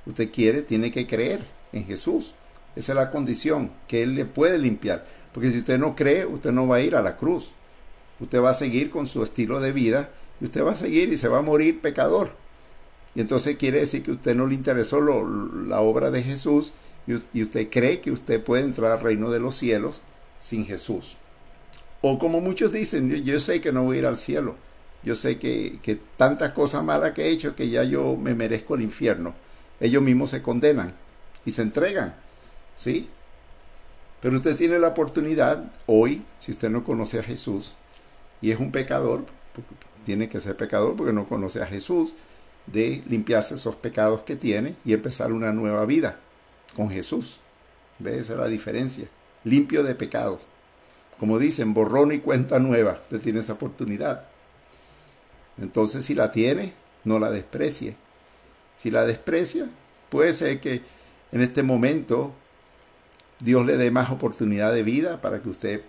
[0.06, 2.34] Usted quiere, tiene que creer en Jesús.
[2.76, 5.06] Esa es la condición, que Él le puede limpiar.
[5.32, 7.52] Porque si usted no cree, usted no va a ir a la cruz.
[8.20, 11.18] Usted va a seguir con su estilo de vida y usted va a seguir y
[11.18, 12.32] se va a morir pecador.
[13.14, 16.72] Y entonces quiere decir que usted no le interesó la obra de Jesús
[17.06, 20.02] y usted cree que usted puede entrar al reino de los cielos
[20.38, 21.16] sin Jesús.
[22.02, 24.56] O como muchos dicen, yo, sé que no voy a ir al cielo.
[25.02, 28.74] Yo sé que, que tantas cosas malas que he hecho que ya yo me merezco
[28.74, 29.34] el infierno.
[29.80, 30.94] Ellos mismos se condenan
[31.44, 32.14] y se entregan.
[32.76, 33.08] ¿Sí?
[34.20, 37.72] Pero usted tiene la oportunidad hoy, si usted no conoce a Jesús
[38.42, 39.24] y es un pecador,
[40.04, 42.14] tiene que ser pecador porque no conoce a Jesús,
[42.66, 46.20] de limpiarse esos pecados que tiene y empezar una nueva vida
[46.76, 47.38] con Jesús.
[47.98, 48.18] ¿Ve?
[48.18, 49.06] Esa es la diferencia.
[49.44, 50.46] Limpio de pecados.
[51.20, 52.98] Como dicen, borrón y cuenta nueva.
[53.04, 54.24] Usted tiene esa oportunidad.
[55.60, 56.72] Entonces, si la tiene,
[57.04, 57.94] no la desprecie.
[58.78, 59.68] Si la desprecia,
[60.08, 60.80] puede ser que
[61.30, 62.32] en este momento
[63.38, 65.82] Dios le dé más oportunidad de vida para que usted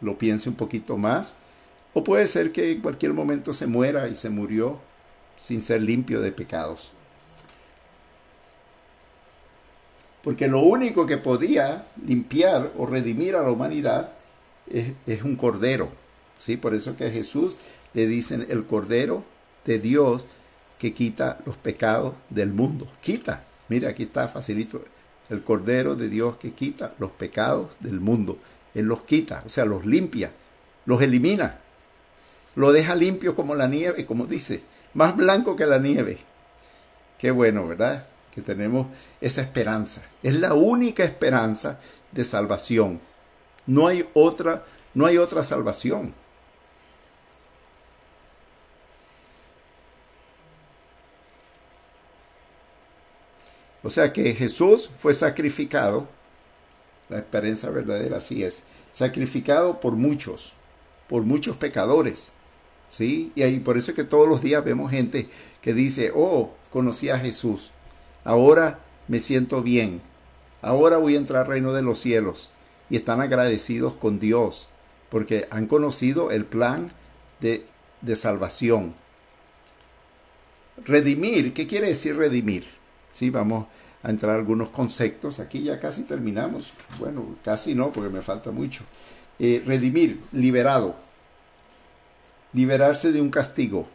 [0.00, 1.34] lo piense un poquito más.
[1.92, 4.80] O puede ser que en cualquier momento se muera y se murió
[5.38, 6.92] sin ser limpio de pecados.
[10.22, 14.12] Porque lo único que podía limpiar o redimir a la humanidad
[15.06, 15.88] es, un cordero.
[16.38, 16.56] ¿sí?
[16.56, 17.56] Por eso que a Jesús
[17.94, 19.24] le dicen el cordero
[19.64, 20.26] de Dios
[20.78, 22.88] que quita los pecados del mundo.
[23.00, 23.44] Quita.
[23.68, 24.82] Mira, aquí está facilito.
[25.28, 28.38] El cordero de Dios que quita los pecados del mundo.
[28.74, 30.30] Él los quita, o sea, los limpia,
[30.86, 31.58] los elimina.
[32.54, 34.62] Lo deja limpio como la nieve, como dice,
[34.94, 36.18] más blanco que la nieve.
[37.18, 38.06] Qué bueno, ¿verdad?
[38.34, 38.86] Que tenemos
[39.20, 40.02] esa esperanza.
[40.22, 41.78] Es la única esperanza
[42.12, 43.00] de salvación.
[43.68, 44.64] No hay otra,
[44.94, 46.14] no hay otra salvación.
[53.82, 56.08] O sea que Jesús fue sacrificado,
[57.10, 58.62] la esperanza verdadera así es,
[58.92, 60.54] sacrificado por muchos,
[61.06, 62.28] por muchos pecadores.
[62.88, 63.32] ¿sí?
[63.34, 65.28] Y ahí, por eso es que todos los días vemos gente
[65.60, 67.70] que dice, oh, conocí a Jesús,
[68.24, 70.00] ahora me siento bien,
[70.62, 72.50] ahora voy a entrar al reino de los cielos.
[72.90, 74.68] Y están agradecidos con Dios,
[75.10, 76.92] porque han conocido el plan
[77.40, 77.64] de,
[78.00, 78.94] de salvación.
[80.84, 82.66] Redimir, ¿qué quiere decir redimir?
[83.12, 83.66] Sí, vamos
[84.02, 85.40] a entrar a algunos conceptos.
[85.40, 86.72] Aquí ya casi terminamos.
[86.98, 88.84] Bueno, casi no, porque me falta mucho.
[89.38, 90.96] Eh, redimir, liberado.
[92.52, 93.88] Liberarse de un castigo.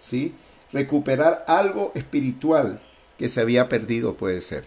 [0.00, 0.34] ¿Sí?
[0.72, 2.80] Recuperar algo espiritual
[3.18, 4.64] que se había perdido, puede ser.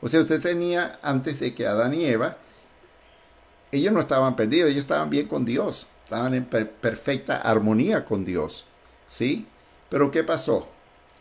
[0.00, 2.38] O sea, usted tenía, antes de que Adán y Eva,
[3.74, 5.86] ellos no estaban perdidos, ellos estaban bien con Dios.
[6.04, 8.66] Estaban en perfecta armonía con Dios.
[9.08, 9.46] ¿Sí?
[9.88, 10.68] Pero ¿qué pasó?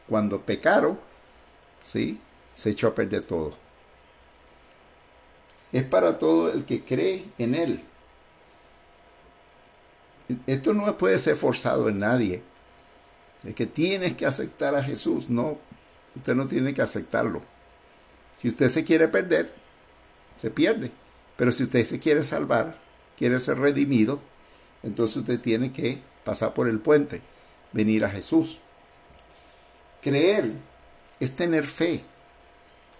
[0.07, 0.99] Cuando pecaron,
[1.81, 2.19] ¿sí?
[2.53, 3.55] Se echó a perder todo.
[5.71, 7.83] Es para todo el que cree en Él.
[10.45, 12.43] Esto no puede ser forzado en nadie.
[13.43, 15.29] Es que tienes que aceptar a Jesús.
[15.29, 15.57] No,
[16.15, 17.41] usted no tiene que aceptarlo.
[18.39, 19.53] Si usted se quiere perder,
[20.39, 20.91] se pierde.
[21.35, 22.77] Pero si usted se quiere salvar,
[23.17, 24.19] quiere ser redimido,
[24.83, 27.21] entonces usted tiene que pasar por el puente,
[27.71, 28.59] venir a Jesús.
[30.01, 30.51] Creer
[31.19, 32.03] es tener fe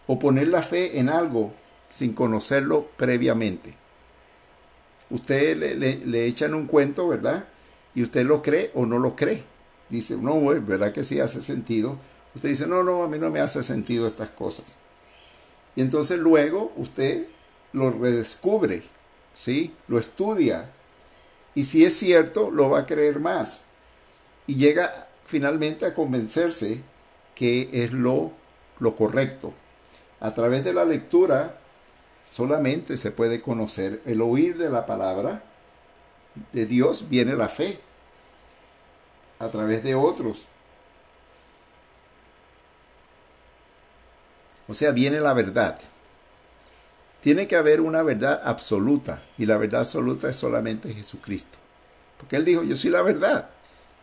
[0.08, 1.54] o poner la fe en algo
[1.92, 3.76] sin conocerlo previamente.
[5.10, 7.46] Usted le, echan un cuento, ¿verdad?
[7.94, 9.44] Y usted lo cree o no lo cree.
[9.90, 11.98] Dice, no, ¿verdad que sí hace sentido?
[12.34, 14.66] Usted dice, no, no, a mí no me hace sentido estas cosas.
[15.76, 17.28] Y entonces luego usted
[17.74, 18.84] lo redescubre,
[19.34, 19.74] ¿sí?
[19.88, 20.70] Lo estudia.
[21.56, 23.66] Y si es cierto, lo va a creer más.
[24.48, 26.82] Y llega finalmente a convencerse
[27.36, 28.32] que es lo,
[28.80, 29.54] lo correcto.
[30.20, 31.60] A través de la lectura
[32.30, 35.44] solamente se puede conocer el oír de la palabra
[36.52, 37.80] de Dios viene la fe
[39.40, 40.46] a través de otros.
[44.68, 45.80] O sea, viene la verdad.
[47.24, 51.58] Tiene que haber una verdad absoluta y la verdad absoluta es solamente Jesucristo.
[52.18, 53.50] Porque Él dijo, yo soy la verdad.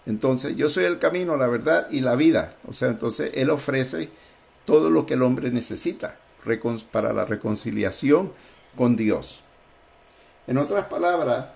[0.06, 2.54] Entonces, yo soy el camino, la verdad y la vida.
[2.66, 4.08] O sea, entonces Él ofrece
[4.64, 6.16] todo lo que el hombre necesita
[6.90, 8.32] para la reconciliación
[8.74, 9.40] con Dios.
[10.46, 11.46] En otras palabras,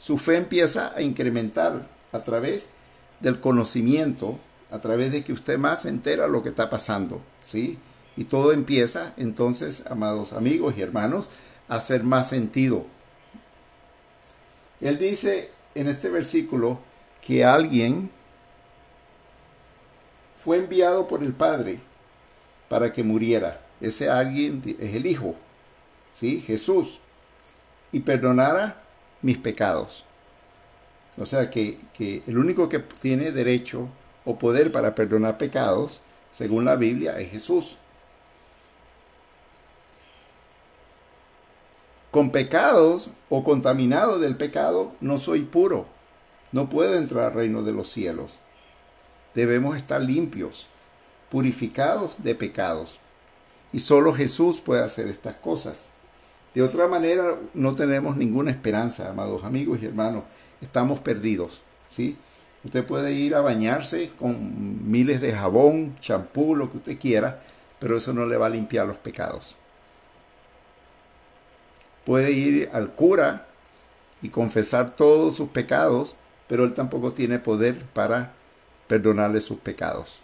[0.00, 2.70] su fe empieza a incrementar a través
[3.20, 4.38] del conocimiento,
[4.72, 7.78] a través de que usted más se entera lo que está pasando, ¿sí?
[8.16, 11.30] Y todo empieza entonces, amados amigos y hermanos,
[11.68, 12.86] a hacer más sentido.
[14.80, 16.78] Él dice en este versículo
[17.20, 18.10] que alguien
[20.36, 21.80] fue enviado por el Padre
[22.68, 23.60] para que muriera.
[23.80, 25.34] Ese alguien es el Hijo,
[26.14, 26.42] ¿sí?
[26.46, 27.00] Jesús,
[27.92, 28.82] y perdonara
[29.22, 30.04] mis pecados.
[31.16, 33.88] O sea que, que el único que tiene derecho
[34.24, 36.00] o poder para perdonar pecados,
[36.30, 37.78] según la Biblia, es Jesús.
[42.14, 45.88] Con pecados o contaminado del pecado no soy puro.
[46.52, 48.38] No puedo entrar al reino de los cielos.
[49.34, 50.68] Debemos estar limpios,
[51.28, 53.00] purificados de pecados.
[53.72, 55.88] Y solo Jesús puede hacer estas cosas.
[56.54, 60.22] De otra manera, no tenemos ninguna esperanza, amados amigos y hermanos.
[60.60, 61.62] Estamos perdidos.
[61.90, 62.16] ¿sí?
[62.62, 67.42] Usted puede ir a bañarse con miles de jabón, champú, lo que usted quiera,
[67.80, 69.56] pero eso no le va a limpiar los pecados
[72.04, 73.46] puede ir al cura
[74.22, 76.16] y confesar todos sus pecados,
[76.48, 78.32] pero él tampoco tiene poder para
[78.86, 80.20] perdonarle sus pecados.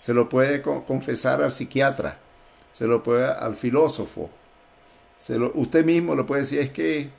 [0.00, 2.18] Se lo puede confesar al psiquiatra,
[2.72, 4.30] se lo puede al filósofo,
[5.54, 7.10] usted mismo lo puede decir, es que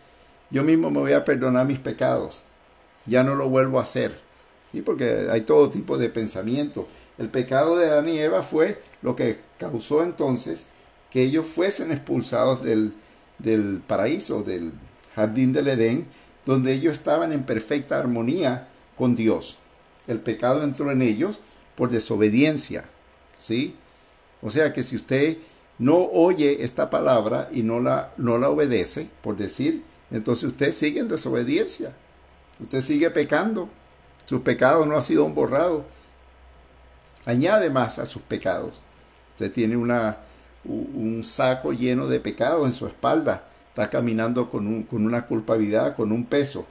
[0.50, 2.42] yo mismo me voy a perdonar mis pecados,
[3.06, 4.20] ya no lo vuelvo a hacer,
[4.72, 4.82] ¿sí?
[4.82, 6.88] porque hay todo tipo de pensamiento.
[7.18, 10.68] El pecado de Adán y Eva fue lo que causó entonces
[11.12, 12.94] que ellos fuesen expulsados del,
[13.40, 14.72] del paraíso, del
[15.16, 16.08] jardín del Edén,
[16.46, 18.68] donde ellos estaban en perfecta armonía
[18.98, 19.58] con Dios.
[20.08, 21.40] El pecado entró en ellos
[21.76, 22.86] por desobediencia,
[23.38, 23.76] ¿sí?
[24.42, 25.38] O sea que si usted
[25.80, 31.00] no oye esta palabra y no la, no la obedece, por decir, entonces usted sigue
[31.00, 31.94] en desobediencia.
[32.60, 33.70] Usted sigue pecando.
[34.26, 35.84] Sus pecados no han sido borrados.
[37.26, 38.80] Añade más a sus pecados.
[39.32, 40.18] Usted tiene una,
[40.66, 43.44] un saco lleno de pecado en su espalda.
[43.74, 46.68] Está caminando con, una culpabilidad, con un peso.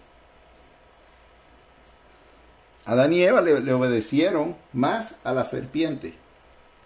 [2.85, 6.15] Adán y Eva le, obedecieron más a la serpiente.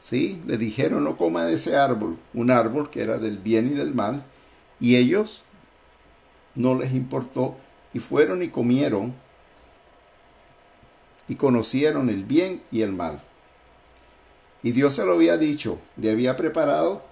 [0.01, 0.43] ¿sí?
[0.47, 3.95] Le dijeron no coma de ese árbol, un árbol que era del bien y del
[3.95, 4.23] mal,
[4.81, 5.43] y ellos
[6.55, 7.57] no les importó
[7.93, 9.13] y fueron y comieron
[11.29, 13.21] y conocieron el bien y el mal.
[14.63, 17.03] Y Dios se lo había dicho, le había preparado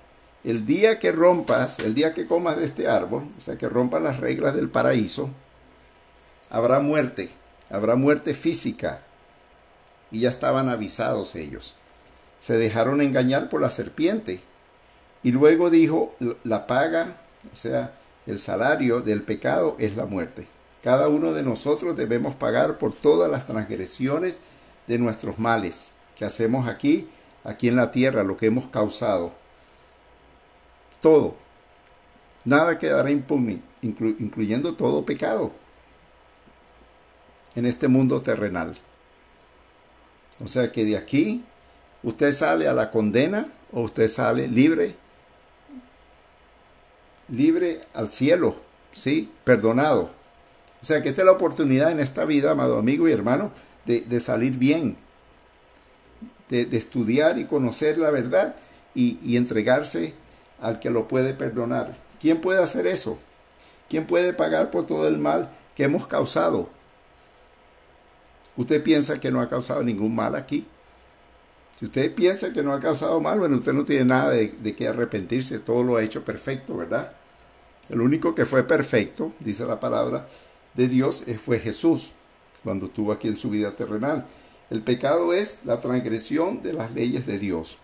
[0.45, 4.03] el día que rompas, el día que comas de este árbol, o sea, que rompas
[4.03, 5.31] las reglas del paraíso,
[6.51, 7.31] habrá muerte,
[7.71, 9.01] habrá muerte física.
[10.11, 11.75] Y ya estaban avisados ellos.
[12.41, 14.41] Se dejaron engañar por la serpiente.
[15.23, 16.15] Y luego dijo,
[16.45, 17.17] la paga,
[17.53, 17.95] o sea,
[18.27, 20.47] el salario del pecado es la muerte.
[20.83, 24.41] Cada uno de nosotros debemos pagar por todas las transgresiones
[24.87, 27.09] de nuestros males que hacemos aquí,
[27.45, 29.33] aquí en la tierra, lo que hemos causado.
[31.01, 31.37] Todo.
[32.45, 35.53] Nada quedará impune, incluyendo todo pecado
[37.55, 38.77] en este mundo terrenal.
[40.43, 41.45] O sea que de aquí
[42.03, 44.97] usted sale a la condena o usted sale libre,
[47.29, 48.57] libre al cielo,
[48.93, 49.31] ¿sí?
[49.45, 50.11] Perdonado.
[50.83, 53.53] O sea que esta es la oportunidad en esta vida, amado amigo y hermano,
[53.87, 54.97] de, salir bien,
[56.49, 58.55] de, estudiar y conocer la verdad
[58.95, 60.15] y, y entregarse
[60.61, 61.97] al que lo puede perdonar.
[62.21, 63.19] ¿Quién puede hacer eso?
[63.89, 66.69] ¿Quién puede pagar por todo el mal que hemos causado?
[68.57, 70.67] ¿Usted piensa que no ha causado ningún mal aquí?
[71.79, 74.75] Si usted piensa que no ha causado mal, bueno, usted no tiene nada de, de
[74.77, 77.13] qué arrepentirse, todo lo ha hecho perfecto, ¿verdad?
[77.89, 80.29] El único que fue perfecto, dice la palabra,
[80.75, 82.13] de Dios fue Jesús
[82.63, 84.25] cuando estuvo aquí en su vida terrenal.
[84.71, 87.79] El pecado es la transgresión de las leyes de Dios.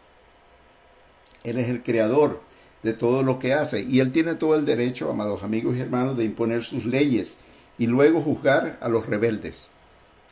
[1.45, 2.41] Él es el creador
[2.83, 6.17] de todo lo que hace y él tiene todo el derecho, amados amigos y hermanos,
[6.17, 7.37] de imponer sus leyes
[7.79, 9.69] y luego juzgar a los rebeldes.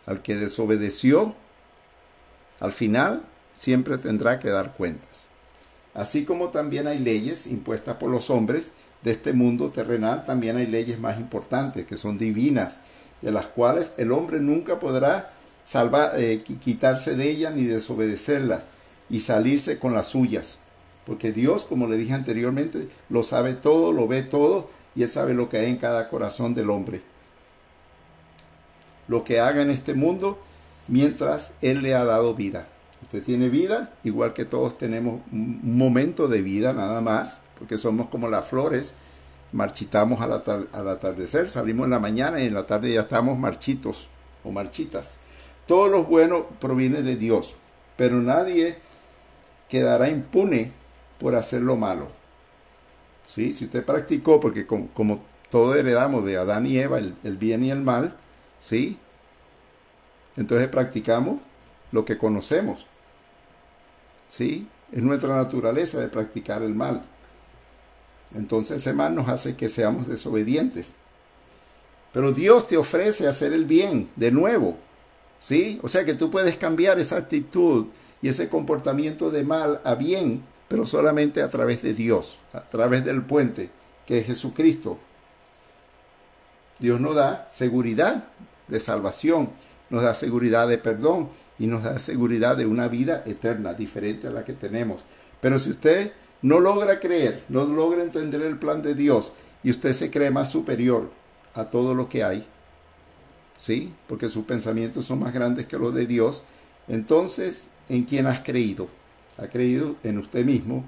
[0.06, 1.34] Al que desobedeció,
[2.60, 3.22] al final
[3.54, 5.26] siempre tendrá que dar cuentas.
[5.94, 8.72] Así como también hay leyes impuestas por los hombres
[9.02, 12.80] de este mundo terrenal también hay leyes más importantes que son divinas,
[13.22, 15.32] de las cuales el hombre nunca podrá
[15.68, 18.68] salvar, eh, quitarse de ellas ni desobedecerlas
[19.10, 20.60] y salirse con las suyas.
[21.04, 25.34] Porque Dios, como le dije anteriormente, lo sabe todo, lo ve todo y Él sabe
[25.34, 27.02] lo que hay en cada corazón del hombre.
[29.08, 30.38] Lo que haga en este mundo
[30.86, 32.66] mientras Él le ha dado vida.
[33.02, 38.08] Usted tiene vida, igual que todos tenemos un momento de vida nada más, porque somos
[38.08, 38.94] como las flores,
[39.52, 40.32] marchitamos al,
[40.88, 44.08] atardecer, salimos en la mañana y en la tarde ya estamos marchitos
[44.44, 45.18] o marchitas.
[45.68, 47.54] Todo lo bueno proviene de Dios,
[47.98, 48.78] pero nadie
[49.68, 50.72] quedará impune
[51.20, 52.08] por hacer lo malo.
[53.26, 53.52] ¿Sí?
[53.52, 57.62] Si usted practicó, porque como, como todo heredamos de Adán y Eva, el, el bien
[57.64, 58.16] y el mal,
[58.62, 58.96] ¿sí?
[60.38, 61.38] Entonces practicamos
[61.92, 62.86] lo que conocemos.
[64.30, 64.66] ¿Sí?
[64.90, 67.04] Es nuestra naturaleza de practicar el mal.
[68.34, 70.94] Entonces ese mal nos hace que seamos desobedientes.
[72.14, 74.78] Pero Dios te ofrece hacer el bien de nuevo.
[75.40, 75.78] ¿Sí?
[75.82, 77.86] O sea que tú puedes cambiar esa actitud
[78.22, 83.04] y ese comportamiento de mal a bien, pero solamente a través de Dios, a través
[83.04, 83.70] del puente,
[84.06, 84.98] que es Jesucristo.
[86.78, 88.24] Dios nos da seguridad
[88.68, 89.50] de salvación,
[89.90, 94.30] nos da seguridad de perdón y nos da seguridad de una vida eterna, diferente a
[94.30, 95.04] la que tenemos.
[95.40, 96.12] Pero si usted
[96.42, 99.32] no logra creer, no logra entender el plan de Dios
[99.62, 101.10] y usted se cree más superior
[101.54, 102.46] a todo lo que hay,
[103.58, 103.92] ¿sí?
[104.06, 106.44] Porque sus pensamientos son más grandes que los de Dios,
[106.88, 108.88] entonces, ¿en quién has creído?
[109.36, 110.84] ¿Ha creído en usted mismo?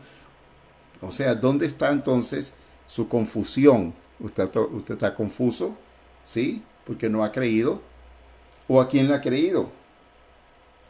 [1.02, 2.54] O sea, ¿dónde está entonces
[2.86, 3.94] su confusión?
[4.18, 5.76] Usted, usted está confuso,
[6.24, 6.62] ¿sí?
[6.86, 7.82] Porque no ha creído.
[8.68, 9.70] ¿O a quién le ha creído?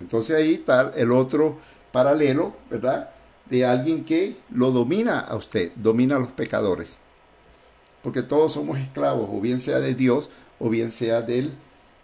[0.00, 1.58] Entonces ahí está el otro
[1.92, 3.10] paralelo, ¿verdad?
[3.50, 6.98] de alguien que lo domina a usted, domina a los pecadores.
[8.02, 11.52] Porque todos somos esclavos, o bien sea de Dios, o bien sea del,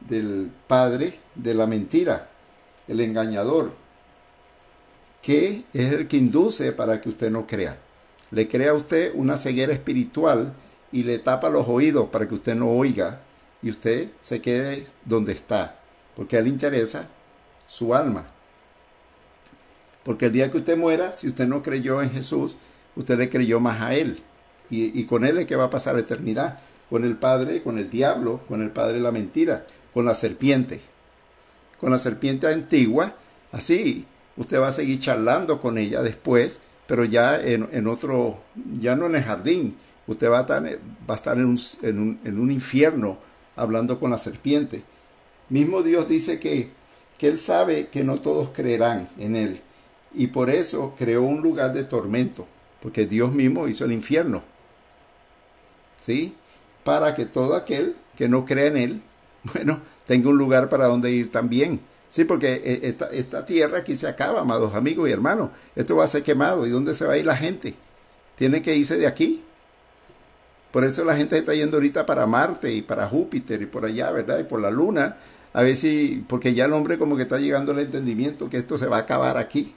[0.00, 2.28] del Padre de la mentira,
[2.88, 3.72] el engañador,
[5.22, 7.78] que es el que induce para que usted no crea.
[8.30, 10.52] Le crea a usted una ceguera espiritual
[10.92, 13.20] y le tapa los oídos para que usted no oiga
[13.62, 15.78] y usted se quede donde está,
[16.14, 17.08] porque a él interesa
[17.66, 18.26] su alma.
[20.06, 22.56] Porque el día que usted muera, si usted no creyó en Jesús,
[22.94, 24.18] usted le creyó más a Él.
[24.70, 26.60] Y, con Él es que va a pasar la eternidad.
[26.88, 29.66] Con el Padre, con el diablo, con el Padre de la mentira,
[29.96, 30.82] con la serpiente.
[31.80, 33.16] Con la serpiente antigua,
[33.50, 34.04] así,
[34.36, 38.40] usted va a seguir charlando con ella después, pero ya en, otro,
[38.78, 39.78] ya no en el jardín.
[40.06, 43.16] Usted va a estar, va a estar en, un, en, un, en un infierno
[43.56, 44.82] hablando con la serpiente.
[45.48, 46.68] Mismo Dios dice que,
[47.16, 49.62] que Él sabe que no todos creerán en Él
[50.12, 52.46] y por eso creó un lugar de tormento,
[52.82, 54.42] porque Dios mismo hizo el infierno.
[56.02, 56.34] ¿Sí?
[56.84, 59.02] Para que todo aquel que no cree en Él,
[59.52, 61.80] bueno, tenga un lugar para donde ir también.
[62.10, 65.50] Sí, porque eh, esta, esta tierra aquí se acaba, amados amigos y hermanos.
[65.74, 66.66] Esto va a ser quemado.
[66.66, 67.74] ¿Y dónde se va a ir la gente?
[68.36, 69.42] Tiene que irse de aquí.
[70.72, 74.10] Por eso la gente está yendo ahorita para Marte y para Júpiter y por allá,
[74.10, 74.38] ¿verdad?
[74.38, 75.16] Y por la Luna.
[75.52, 78.76] A ver si, porque ya el hombre como que está llegando al entendimiento que esto
[78.76, 79.74] se va a acabar aquí.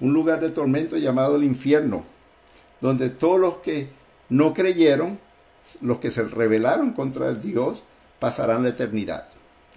[0.00, 2.04] Un lugar de tormento llamado el infierno,
[2.80, 3.88] donde todos los que
[4.28, 5.18] no creyeron,
[5.82, 7.84] los que se rebelaron contra Dios,
[8.18, 9.26] pasarán la eternidad.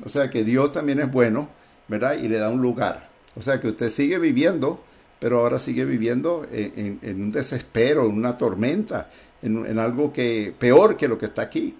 [0.05, 1.49] O sea que Dios también es bueno,
[1.87, 2.17] ¿verdad?
[2.17, 3.09] Y le da un lugar.
[3.35, 4.81] O sea que usted sigue viviendo,
[5.19, 9.09] pero ahora sigue viviendo en, un desespero, en una tormenta,
[9.41, 11.75] en, en, algo que peor que lo que está aquí.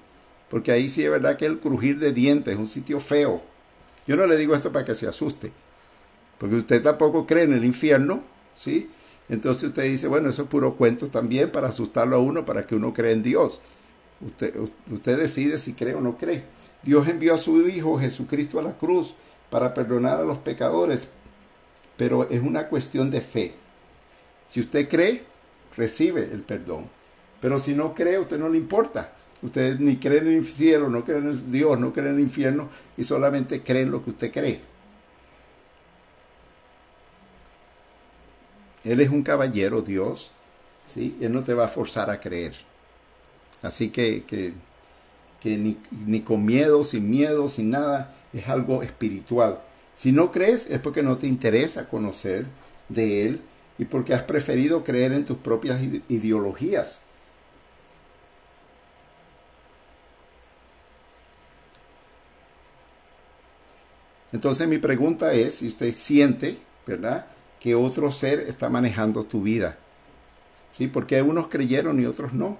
[0.49, 3.41] Porque ahí sí es verdad que el crujir de dientes es un sitio feo.
[4.07, 5.51] Yo no le digo esto para que se asuste,
[6.39, 8.23] porque usted tampoco cree en el infierno,
[8.55, 8.89] ¿sí?
[9.29, 12.73] Entonces usted dice, bueno, eso es puro cuento también para asustarlo a uno, para que
[12.75, 13.61] uno cree en Dios.
[14.21, 14.53] Usted,
[14.91, 16.43] usted decide si cree o no cree.
[16.83, 19.15] Dios envió a su Hijo Jesucristo a la cruz
[19.49, 21.07] para perdonar a los pecadores,
[21.97, 23.53] pero es una cuestión de fe.
[24.47, 25.23] Si usted cree,
[25.75, 26.87] recibe el perdón.
[27.41, 29.13] Pero si no cree, a usted no le importa.
[29.41, 32.69] Usted ni cree en el cielo, no cree en Dios, no cree en el infierno
[32.97, 34.61] y solamente cree en lo que usted cree.
[38.83, 40.31] Él es un caballero, Dios,
[40.87, 41.17] ¿sí?
[41.21, 42.68] Él no te va a forzar a creer.
[43.61, 49.59] Así que, que, ni, ni con miedo, sin miedo, sin nada, es algo espiritual.
[49.95, 52.45] Si no crees es porque no te interesa conocer
[52.87, 53.41] de Él
[53.77, 57.01] y porque has preferido creer en tus propias ideologías.
[64.31, 67.25] Entonces mi pregunta es si usted siente, ¿verdad?,
[67.59, 69.77] que otro ser está manejando tu vida.
[70.71, 70.87] ¿Sí?
[70.87, 72.57] Porque unos creyeron y otros no.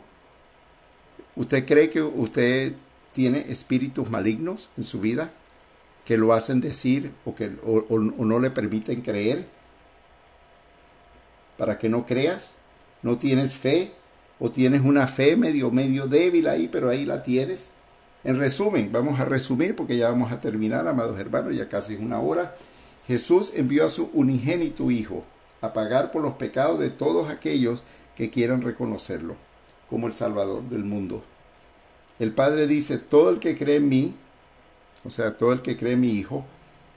[1.40, 2.74] ¿Usted cree que usted
[3.14, 5.32] tiene espíritus malignos en su vida
[6.03, 9.45] que lo hacen decir o que o, no le permiten creer?
[11.57, 12.56] Para que no creas,
[13.03, 13.94] no tienes fe
[14.38, 17.70] o tienes una fe medio medio débil ahí, pero ahí la tienes.
[18.26, 22.02] En resumen, vamos a resumir porque ya vamos a terminar, amados hermanos, ya casi es
[22.02, 22.53] una hora.
[23.07, 25.24] Jesús envió a su unigénito Hijo
[25.61, 27.84] a pagar por los pecados de todos aquellos
[28.18, 29.38] que quieran reconocerlo
[29.90, 31.24] como el Salvador del mundo.
[32.20, 34.14] El Padre dice, todo el que cree en mí,
[35.06, 36.45] o sea, todo el que cree en mi Hijo,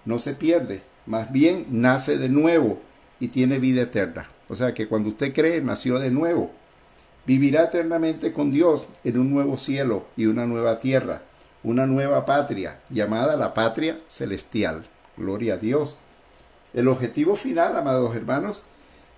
[0.04, 2.80] no se pierde, más bien nace de nuevo
[3.20, 4.28] y tiene vida eterna.
[4.48, 6.50] O sea que cuando usted cree, nació de nuevo.
[7.24, 11.22] Vivirá eternamente con Dios en un nuevo cielo y una nueva tierra,
[11.62, 14.84] una nueva patria, llamada la patria celestial.
[15.16, 15.96] Gloria a Dios.
[16.74, 18.64] El objetivo final, amados hermanos,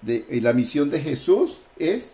[0.03, 2.11] de, y la misión de Jesús es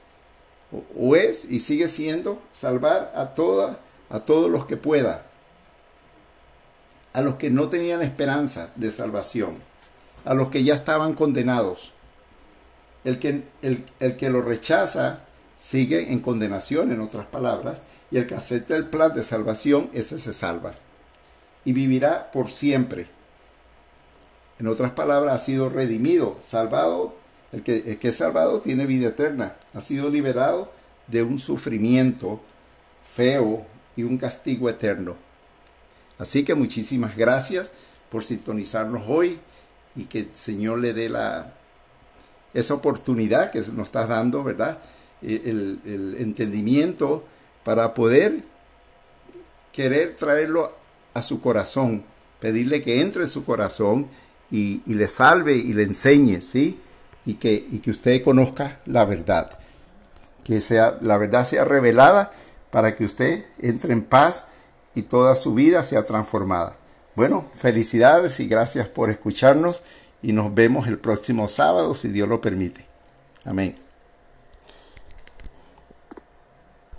[0.97, 5.26] o es y sigue siendo salvar a toda a todos los que pueda
[7.12, 9.70] a los que no tenían esperanza de salvación
[10.24, 11.92] a los que ya estaban condenados.
[13.05, 15.20] El que, el, el que lo rechaza
[15.59, 20.18] sigue en condenación en otras palabras y el que acepta el plan de salvación ese
[20.18, 20.72] se salva
[21.64, 23.06] y vivirá por siempre.
[24.59, 27.14] En otras palabras ha sido redimido salvado
[27.52, 30.72] el que, es salvado tiene vida eterna, ha sido liberado
[31.06, 32.40] de un sufrimiento
[33.02, 33.66] feo
[33.97, 35.16] y un castigo eterno.
[36.18, 37.72] Así que muchísimas gracias
[38.10, 39.39] por sintonizarnos hoy
[39.97, 41.55] y que el Señor le dé la,
[42.55, 44.78] esa oportunidad que nos está dando, ¿verdad?
[45.22, 47.24] E, el, el entendimiento
[47.64, 48.43] para poder
[49.72, 50.72] querer traerlo
[51.14, 52.05] a su corazón,
[52.39, 54.09] pedirle que entre en su corazón
[54.51, 56.78] y, y le salve y le enseñe, ¿sí?
[57.26, 59.51] Y que, y que usted conozca la verdad.
[60.44, 62.30] Que sea, la verdad sea revelada
[62.70, 64.47] para que usted entre en paz
[64.94, 66.76] y toda su vida sea transformada.
[67.16, 69.82] Bueno, felicidades y gracias por escucharnos
[70.22, 72.86] y nos vemos el próximo sábado si Dios lo permite.
[73.44, 73.90] Amén.